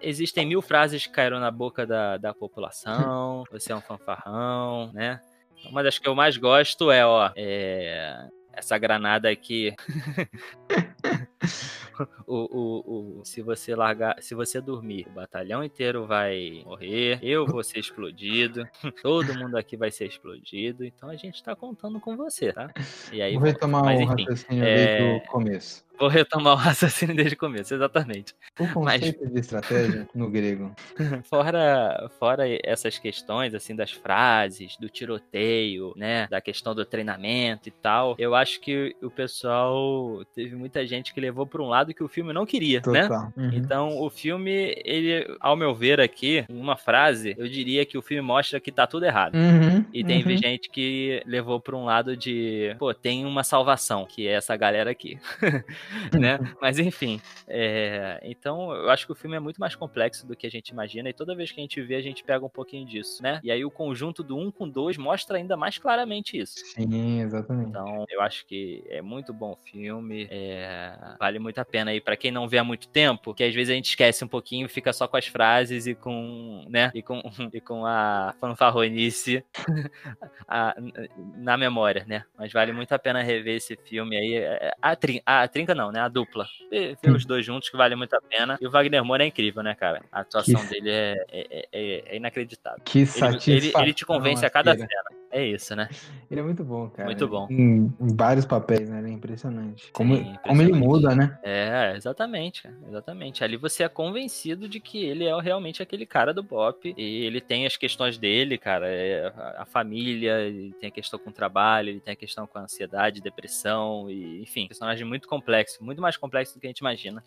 Existem 0.00 0.46
mil 0.46 0.62
frases 0.62 1.08
que 1.08 1.12
caíram 1.12 1.40
na 1.40 1.50
boca 1.50 1.84
da, 1.84 2.16
da 2.18 2.32
população. 2.32 3.42
Você 3.50 3.72
é 3.72 3.76
um 3.76 3.80
fanfarrão, 3.80 4.92
né? 4.92 5.20
Uma 5.68 5.82
das 5.82 5.98
que 5.98 6.08
eu 6.08 6.14
mais 6.14 6.36
gosto 6.36 6.88
é, 6.92 7.04
ó, 7.04 7.32
é, 7.34 8.28
essa 8.52 8.78
granada 8.78 9.28
aqui. 9.28 9.74
o, 12.26 12.36
o, 12.36 13.20
o, 13.20 13.24
se 13.24 13.42
você 13.42 13.74
largar, 13.74 14.22
se 14.22 14.34
você 14.34 14.60
dormir, 14.60 15.06
o 15.08 15.14
batalhão 15.14 15.62
inteiro 15.64 16.06
vai 16.06 16.62
morrer, 16.64 17.18
eu 17.22 17.46
vou 17.46 17.62
ser 17.62 17.78
explodido, 17.78 18.66
todo 19.02 19.38
mundo 19.38 19.56
aqui 19.56 19.76
vai 19.76 19.90
ser 19.90 20.06
explodido, 20.06 20.84
então 20.84 21.08
a 21.08 21.16
gente 21.16 21.42
tá 21.42 21.54
contando 21.54 22.00
com 22.00 22.16
você, 22.16 22.52
tá? 22.52 22.70
E 23.12 23.22
aí, 23.22 23.34
Vou 23.34 23.44
retomar 23.44 23.84
mas 23.84 24.00
o 24.00 24.02
enfim, 24.02 24.24
raciocínio 24.24 24.64
é, 24.64 24.98
desde 24.98 25.02
o 25.04 25.30
começo. 25.30 25.87
Vou 25.98 26.08
retomar 26.08 26.54
o 26.54 26.56
raciocínio 26.56 27.14
desde 27.14 27.34
o 27.34 27.38
começo, 27.38 27.74
exatamente. 27.74 28.34
O 28.58 28.66
conceito 28.68 29.18
Mas... 29.22 29.32
de 29.32 29.40
estratégia 29.40 30.08
no 30.14 30.30
grego. 30.30 30.74
Fora, 31.24 32.10
fora 32.18 32.44
essas 32.62 32.98
questões, 32.98 33.54
assim, 33.54 33.74
das 33.74 33.90
frases, 33.92 34.76
do 34.76 34.88
tiroteio, 34.88 35.92
né? 35.96 36.26
Da 36.28 36.40
questão 36.40 36.74
do 36.74 36.84
treinamento 36.84 37.68
e 37.68 37.72
tal, 37.72 38.14
eu 38.18 38.34
acho 38.34 38.60
que 38.60 38.94
o 39.02 39.10
pessoal 39.10 40.22
teve 40.34 40.54
muita 40.54 40.86
gente 40.86 41.12
que 41.12 41.20
levou 41.20 41.46
para 41.46 41.62
um 41.62 41.68
lado 41.68 41.94
que 41.94 42.02
o 42.02 42.08
filme 42.08 42.32
não 42.32 42.46
queria, 42.46 42.82
né? 42.86 43.02
Total. 43.02 43.24
né? 43.24 43.32
Uhum. 43.36 43.50
Então, 43.52 44.00
o 44.00 44.10
filme, 44.10 44.74
ele, 44.84 45.26
ao 45.40 45.56
meu 45.56 45.74
ver 45.74 46.00
aqui, 46.00 46.44
uma 46.48 46.76
frase, 46.76 47.34
eu 47.38 47.48
diria 47.48 47.84
que 47.84 47.98
o 47.98 48.02
filme 48.02 48.22
mostra 48.22 48.60
que 48.60 48.72
tá 48.72 48.86
tudo 48.86 49.04
errado. 49.04 49.34
Uhum. 49.34 49.84
E 49.92 50.04
tem 50.04 50.22
uhum. 50.24 50.36
gente 50.36 50.70
que 50.70 51.22
levou 51.26 51.60
para 51.60 51.76
um 51.76 51.84
lado 51.84 52.16
de, 52.16 52.74
pô, 52.78 52.92
tem 52.94 53.24
uma 53.24 53.44
salvação, 53.44 54.06
que 54.06 54.26
é 54.26 54.32
essa 54.32 54.56
galera 54.56 54.90
aqui. 54.90 55.18
né? 56.18 56.38
Mas 56.60 56.78
enfim, 56.78 57.20
é... 57.46 58.20
então 58.22 58.72
eu 58.72 58.90
acho 58.90 59.06
que 59.06 59.12
o 59.12 59.14
filme 59.14 59.36
é 59.36 59.40
muito 59.40 59.58
mais 59.58 59.74
complexo 59.74 60.26
do 60.26 60.36
que 60.36 60.46
a 60.46 60.50
gente 60.50 60.68
imagina 60.68 61.08
e 61.08 61.12
toda 61.12 61.34
vez 61.34 61.50
que 61.50 61.60
a 61.60 61.62
gente 61.62 61.80
vê 61.80 61.96
a 61.96 62.00
gente 62.00 62.24
pega 62.24 62.44
um 62.44 62.50
pouquinho 62.50 62.86
disso, 62.86 63.22
né? 63.22 63.40
E 63.42 63.50
aí 63.50 63.64
o 63.64 63.70
conjunto 63.70 64.22
do 64.22 64.36
1 64.36 64.46
um 64.46 64.50
com 64.50 64.68
2 64.68 64.96
mostra 64.96 65.38
ainda 65.38 65.56
mais 65.56 65.78
claramente 65.78 66.38
isso. 66.38 66.56
Sim, 66.74 67.22
exatamente. 67.22 67.70
Então 67.70 68.04
eu 68.08 68.20
acho 68.20 68.46
que 68.46 68.84
é 68.88 69.00
muito 69.02 69.32
bom 69.32 69.56
filme, 69.64 70.26
é... 70.30 70.96
vale 71.18 71.38
muito 71.38 71.58
a 71.58 71.64
pena 71.64 71.90
aí 71.90 72.00
para 72.00 72.16
quem 72.16 72.30
não 72.30 72.48
vê 72.48 72.58
há 72.58 72.64
muito 72.64 72.88
tempo, 72.88 73.34
que 73.34 73.44
às 73.44 73.54
vezes 73.54 73.70
a 73.70 73.74
gente 73.74 73.88
esquece 73.88 74.24
um 74.24 74.28
pouquinho 74.28 74.66
e 74.66 74.68
fica 74.68 74.92
só 74.92 75.06
com 75.06 75.16
as 75.16 75.26
frases 75.26 75.86
e 75.86 75.94
com, 75.94 76.64
né? 76.68 76.90
E 76.94 77.02
com, 77.02 77.20
e 77.52 77.60
com 77.60 77.84
a 77.86 78.34
fanfarronice 78.40 79.44
a, 80.46 80.74
na 81.36 81.56
memória, 81.56 82.04
né? 82.06 82.24
Mas 82.36 82.52
vale 82.52 82.72
muito 82.72 82.92
a 82.92 82.98
pena 82.98 83.22
rever 83.22 83.56
esse 83.56 83.76
filme 83.76 84.16
aí. 84.16 84.34
É, 84.36 84.72
a, 84.80 84.96
trin 84.96 85.20
a 85.24 85.46
trinca 85.48 85.74
não, 85.78 85.92
né? 85.92 86.00
A 86.00 86.08
dupla. 86.08 86.46
Ver 86.70 87.10
os 87.10 87.24
dois 87.24 87.46
juntos 87.46 87.68
que 87.68 87.76
vale 87.76 87.94
muito 87.94 88.14
a 88.14 88.20
pena. 88.20 88.58
E 88.60 88.66
o 88.66 88.70
Wagner 88.70 89.04
Moura 89.04 89.24
é 89.24 89.28
incrível, 89.28 89.62
né, 89.62 89.74
cara? 89.74 90.02
A 90.10 90.20
atuação 90.20 90.60
que... 90.62 90.74
dele 90.74 90.90
é, 90.90 91.24
é, 91.30 91.68
é, 91.72 92.04
é, 92.12 92.16
inacreditável. 92.16 92.80
Que 92.84 93.06
satisfação. 93.06 93.54
Ele, 93.54 93.68
ele, 93.68 93.72
ele 93.76 93.94
te 93.94 94.04
convence 94.04 94.44
a 94.44 94.50
cada 94.50 94.76
cena. 94.76 94.88
É 95.30 95.44
isso, 95.44 95.76
né? 95.76 95.88
Ele 96.30 96.40
é 96.40 96.42
muito 96.42 96.64
bom, 96.64 96.88
cara. 96.88 97.06
Muito 97.06 97.28
bom. 97.28 97.46
Em, 97.50 97.92
em 98.00 98.16
vários 98.16 98.46
papéis, 98.46 98.88
né? 98.88 98.98
Ele 98.98 99.10
é 99.10 99.12
impressionante. 99.12 99.90
Como, 99.92 100.14
Sim, 100.14 100.20
impressionante. 100.20 100.48
como 100.48 100.62
ele 100.62 100.72
muda, 100.72 101.14
né? 101.14 101.38
É, 101.42 101.94
exatamente, 101.96 102.62
cara. 102.62 102.74
Exatamente. 102.88 103.44
Ali 103.44 103.56
você 103.56 103.82
é 103.82 103.88
convencido 103.88 104.68
de 104.68 104.80
que 104.80 105.04
ele 105.04 105.24
é 105.24 105.40
realmente 105.40 105.82
aquele 105.82 106.06
cara 106.06 106.32
do 106.32 106.42
Bop. 106.42 106.94
E 106.96 107.24
ele 107.24 107.40
tem 107.40 107.66
as 107.66 107.76
questões 107.76 108.16
dele, 108.16 108.56
cara. 108.56 108.88
É 108.88 109.32
a 109.56 109.64
família, 109.66 110.40
ele 110.40 110.72
tem 110.80 110.88
a 110.88 110.92
questão 110.92 111.18
com 111.18 111.30
o 111.30 111.32
trabalho, 111.32 111.90
ele 111.90 112.00
tem 112.00 112.12
a 112.12 112.16
questão 112.16 112.46
com 112.46 112.58
a 112.58 112.62
ansiedade, 112.62 113.20
depressão, 113.20 114.10
e 114.10 114.42
enfim, 114.42 114.66
personagem 114.66 115.06
muito 115.06 115.28
complexo, 115.28 115.84
muito 115.84 116.00
mais 116.00 116.16
complexo 116.16 116.54
do 116.54 116.60
que 116.60 116.66
a 116.66 116.70
gente 116.70 116.78
imagina. 116.78 117.22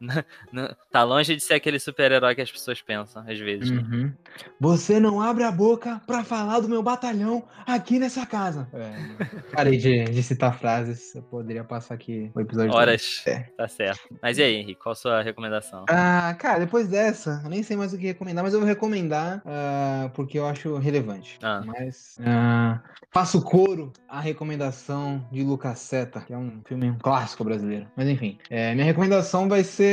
tá 0.90 1.02
longe 1.02 1.34
de 1.34 1.42
ser 1.42 1.54
aquele 1.54 1.78
super-herói 1.78 2.34
que 2.34 2.40
as 2.40 2.50
pessoas 2.50 2.80
pensam, 2.80 3.24
às 3.26 3.38
vezes. 3.38 3.70
Né? 3.70 3.82
Uhum. 3.82 4.12
Você 4.60 5.00
não 5.00 5.20
abre 5.20 5.44
a 5.44 5.50
boca 5.50 6.00
para 6.06 6.24
falar 6.24 6.60
do 6.60 6.68
meu 6.68 6.82
batalhão 6.82 7.44
aqui 7.66 7.98
nessa 7.98 8.24
casa. 8.26 8.68
É, 8.72 8.92
parei 9.54 9.76
de, 9.76 10.04
de, 10.04 10.22
citar 10.22 10.58
frases, 10.58 11.14
eu 11.14 11.22
poderia 11.22 11.64
passar 11.64 11.94
aqui 11.94 12.30
o 12.34 12.40
episódio. 12.40 12.72
Horas. 12.72 13.22
É. 13.26 13.40
Tá 13.56 13.68
certo. 13.68 14.00
Mas 14.22 14.38
e 14.38 14.42
aí, 14.42 14.54
Henrique, 14.56 14.80
qual 14.80 14.92
a 14.92 14.96
sua 14.96 15.22
recomendação? 15.22 15.84
Ah, 15.88 16.34
cara, 16.38 16.60
depois 16.60 16.88
dessa, 16.88 17.40
eu 17.44 17.50
nem 17.50 17.62
sei 17.62 17.76
mais 17.76 17.92
o 17.92 17.98
que 17.98 18.06
recomendar, 18.06 18.44
mas 18.44 18.54
eu 18.54 18.60
vou 18.60 18.68
recomendar 18.68 19.38
uh, 19.38 20.10
porque 20.10 20.38
eu 20.38 20.46
acho 20.46 20.76
relevante. 20.76 21.38
Ah. 21.42 21.62
Mas 21.64 22.18
uh, 22.20 22.80
faço 23.10 23.42
coro 23.42 23.92
à 24.08 24.20
recomendação 24.20 25.26
de 25.32 25.42
Lucas 25.42 25.78
Seta, 25.80 26.20
que 26.20 26.32
é 26.32 26.38
um 26.38 26.60
filme 26.66 26.90
um 26.90 26.98
clássico 26.98 27.44
brasileiro. 27.44 27.86
Mas 27.96 28.08
enfim, 28.08 28.38
é, 28.50 28.74
minha 28.74 28.86
recomendação 28.86 29.48
vai 29.48 29.64
ser 29.64 29.87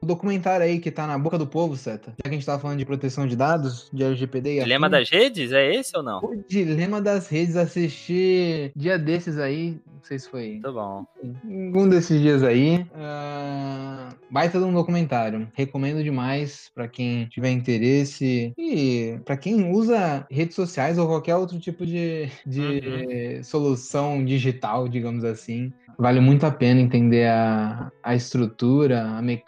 o 0.00 0.06
documentário 0.06 0.64
aí 0.64 0.78
que 0.78 0.90
tá 0.90 1.06
na 1.06 1.18
boca 1.18 1.38
do 1.38 1.46
povo, 1.46 1.76
Seta. 1.76 2.10
Já 2.10 2.22
que 2.22 2.28
a 2.28 2.32
gente 2.32 2.46
tava 2.46 2.60
falando 2.60 2.78
de 2.78 2.84
proteção 2.86 3.26
de 3.26 3.36
dados, 3.36 3.88
de 3.92 4.04
LGPD 4.04 4.58
e 4.58 4.62
Dilema 4.62 4.88
das 4.88 5.10
redes? 5.10 5.52
É 5.52 5.74
esse 5.74 5.96
ou 5.96 6.02
não? 6.02 6.18
O 6.18 6.44
Dilema 6.48 7.00
das 7.00 7.28
redes, 7.28 7.56
assistir 7.56 8.72
dia 8.76 8.98
desses 8.98 9.38
aí, 9.38 9.80
não 9.86 10.04
sei 10.04 10.18
se 10.18 10.28
foi. 10.28 10.60
Tá 10.62 10.72
bom. 10.72 11.04
Um 11.44 11.88
desses 11.88 12.20
dias 12.20 12.42
aí. 12.42 12.86
Uh, 12.94 14.14
baita 14.30 14.58
de 14.58 14.64
um 14.64 14.72
documentário. 14.72 15.46
Recomendo 15.54 16.02
demais 16.02 16.70
para 16.74 16.88
quem 16.88 17.26
tiver 17.26 17.50
interesse 17.50 18.52
e 18.56 19.20
para 19.24 19.36
quem 19.36 19.70
usa 19.70 20.26
redes 20.30 20.56
sociais 20.56 20.98
ou 20.98 21.06
qualquer 21.06 21.36
outro 21.36 21.58
tipo 21.60 21.84
de, 21.84 22.28
de 22.46 22.60
uhum. 22.60 23.44
solução 23.44 24.24
digital, 24.24 24.88
digamos 24.88 25.24
assim. 25.24 25.72
Vale 25.98 26.18
muito 26.18 26.46
a 26.46 26.50
pena 26.50 26.80
entender 26.80 27.28
a, 27.28 27.92
a 28.02 28.14
estrutura, 28.14 29.02
a 29.02 29.20
mecânica 29.20 29.39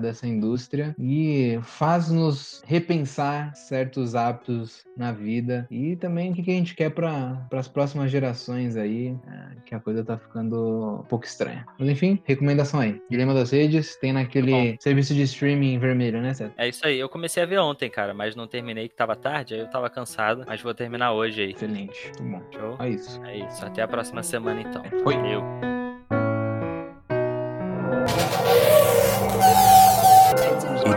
dessa 0.00 0.26
indústria 0.26 0.94
e 0.98 1.58
faz-nos 1.62 2.62
repensar 2.66 3.54
certos 3.54 4.14
hábitos 4.14 4.84
na 4.96 5.12
vida 5.12 5.66
e 5.70 5.96
também 5.96 6.30
o 6.30 6.34
que 6.34 6.50
a 6.50 6.54
gente 6.54 6.74
quer 6.74 6.90
para 6.90 7.46
as 7.52 7.68
próximas 7.68 8.10
gerações 8.10 8.76
aí, 8.76 9.16
é, 9.26 9.56
que 9.64 9.74
a 9.74 9.80
coisa 9.80 10.04
tá 10.04 10.18
ficando 10.18 11.00
um 11.00 11.04
pouco 11.04 11.24
estranha. 11.24 11.64
Mas 11.78 11.88
enfim, 11.88 12.20
recomendação 12.24 12.80
aí. 12.80 13.00
Dilema 13.10 13.32
das 13.34 13.50
redes, 13.50 13.96
tem 13.96 14.12
naquele 14.12 14.76
serviço 14.80 15.14
de 15.14 15.22
streaming 15.22 15.78
vermelho, 15.78 16.20
né, 16.20 16.34
Seth? 16.34 16.52
É 16.56 16.68
isso 16.68 16.86
aí. 16.86 16.98
Eu 16.98 17.08
comecei 17.08 17.42
a 17.42 17.46
ver 17.46 17.58
ontem, 17.58 17.88
cara, 17.88 18.12
mas 18.12 18.36
não 18.36 18.46
terminei 18.46 18.88
que 18.88 18.94
tava 18.94 19.16
tarde, 19.16 19.54
aí 19.54 19.60
eu 19.60 19.68
tava 19.68 19.88
cansado, 19.88 20.44
mas 20.46 20.60
vou 20.60 20.74
terminar 20.74 21.12
hoje 21.12 21.42
aí. 21.42 21.52
Excelente. 21.52 22.12
Muito 22.20 22.44
bom. 22.44 22.58
Show? 22.58 22.76
É 22.80 22.88
isso. 22.88 23.24
É 23.24 23.38
isso. 23.38 23.64
Até 23.64 23.82
a 23.82 23.88
próxima 23.88 24.22
semana 24.22 24.60
então. 24.60 24.82
Oi. 25.04 25.14
Valeu. 25.14 25.79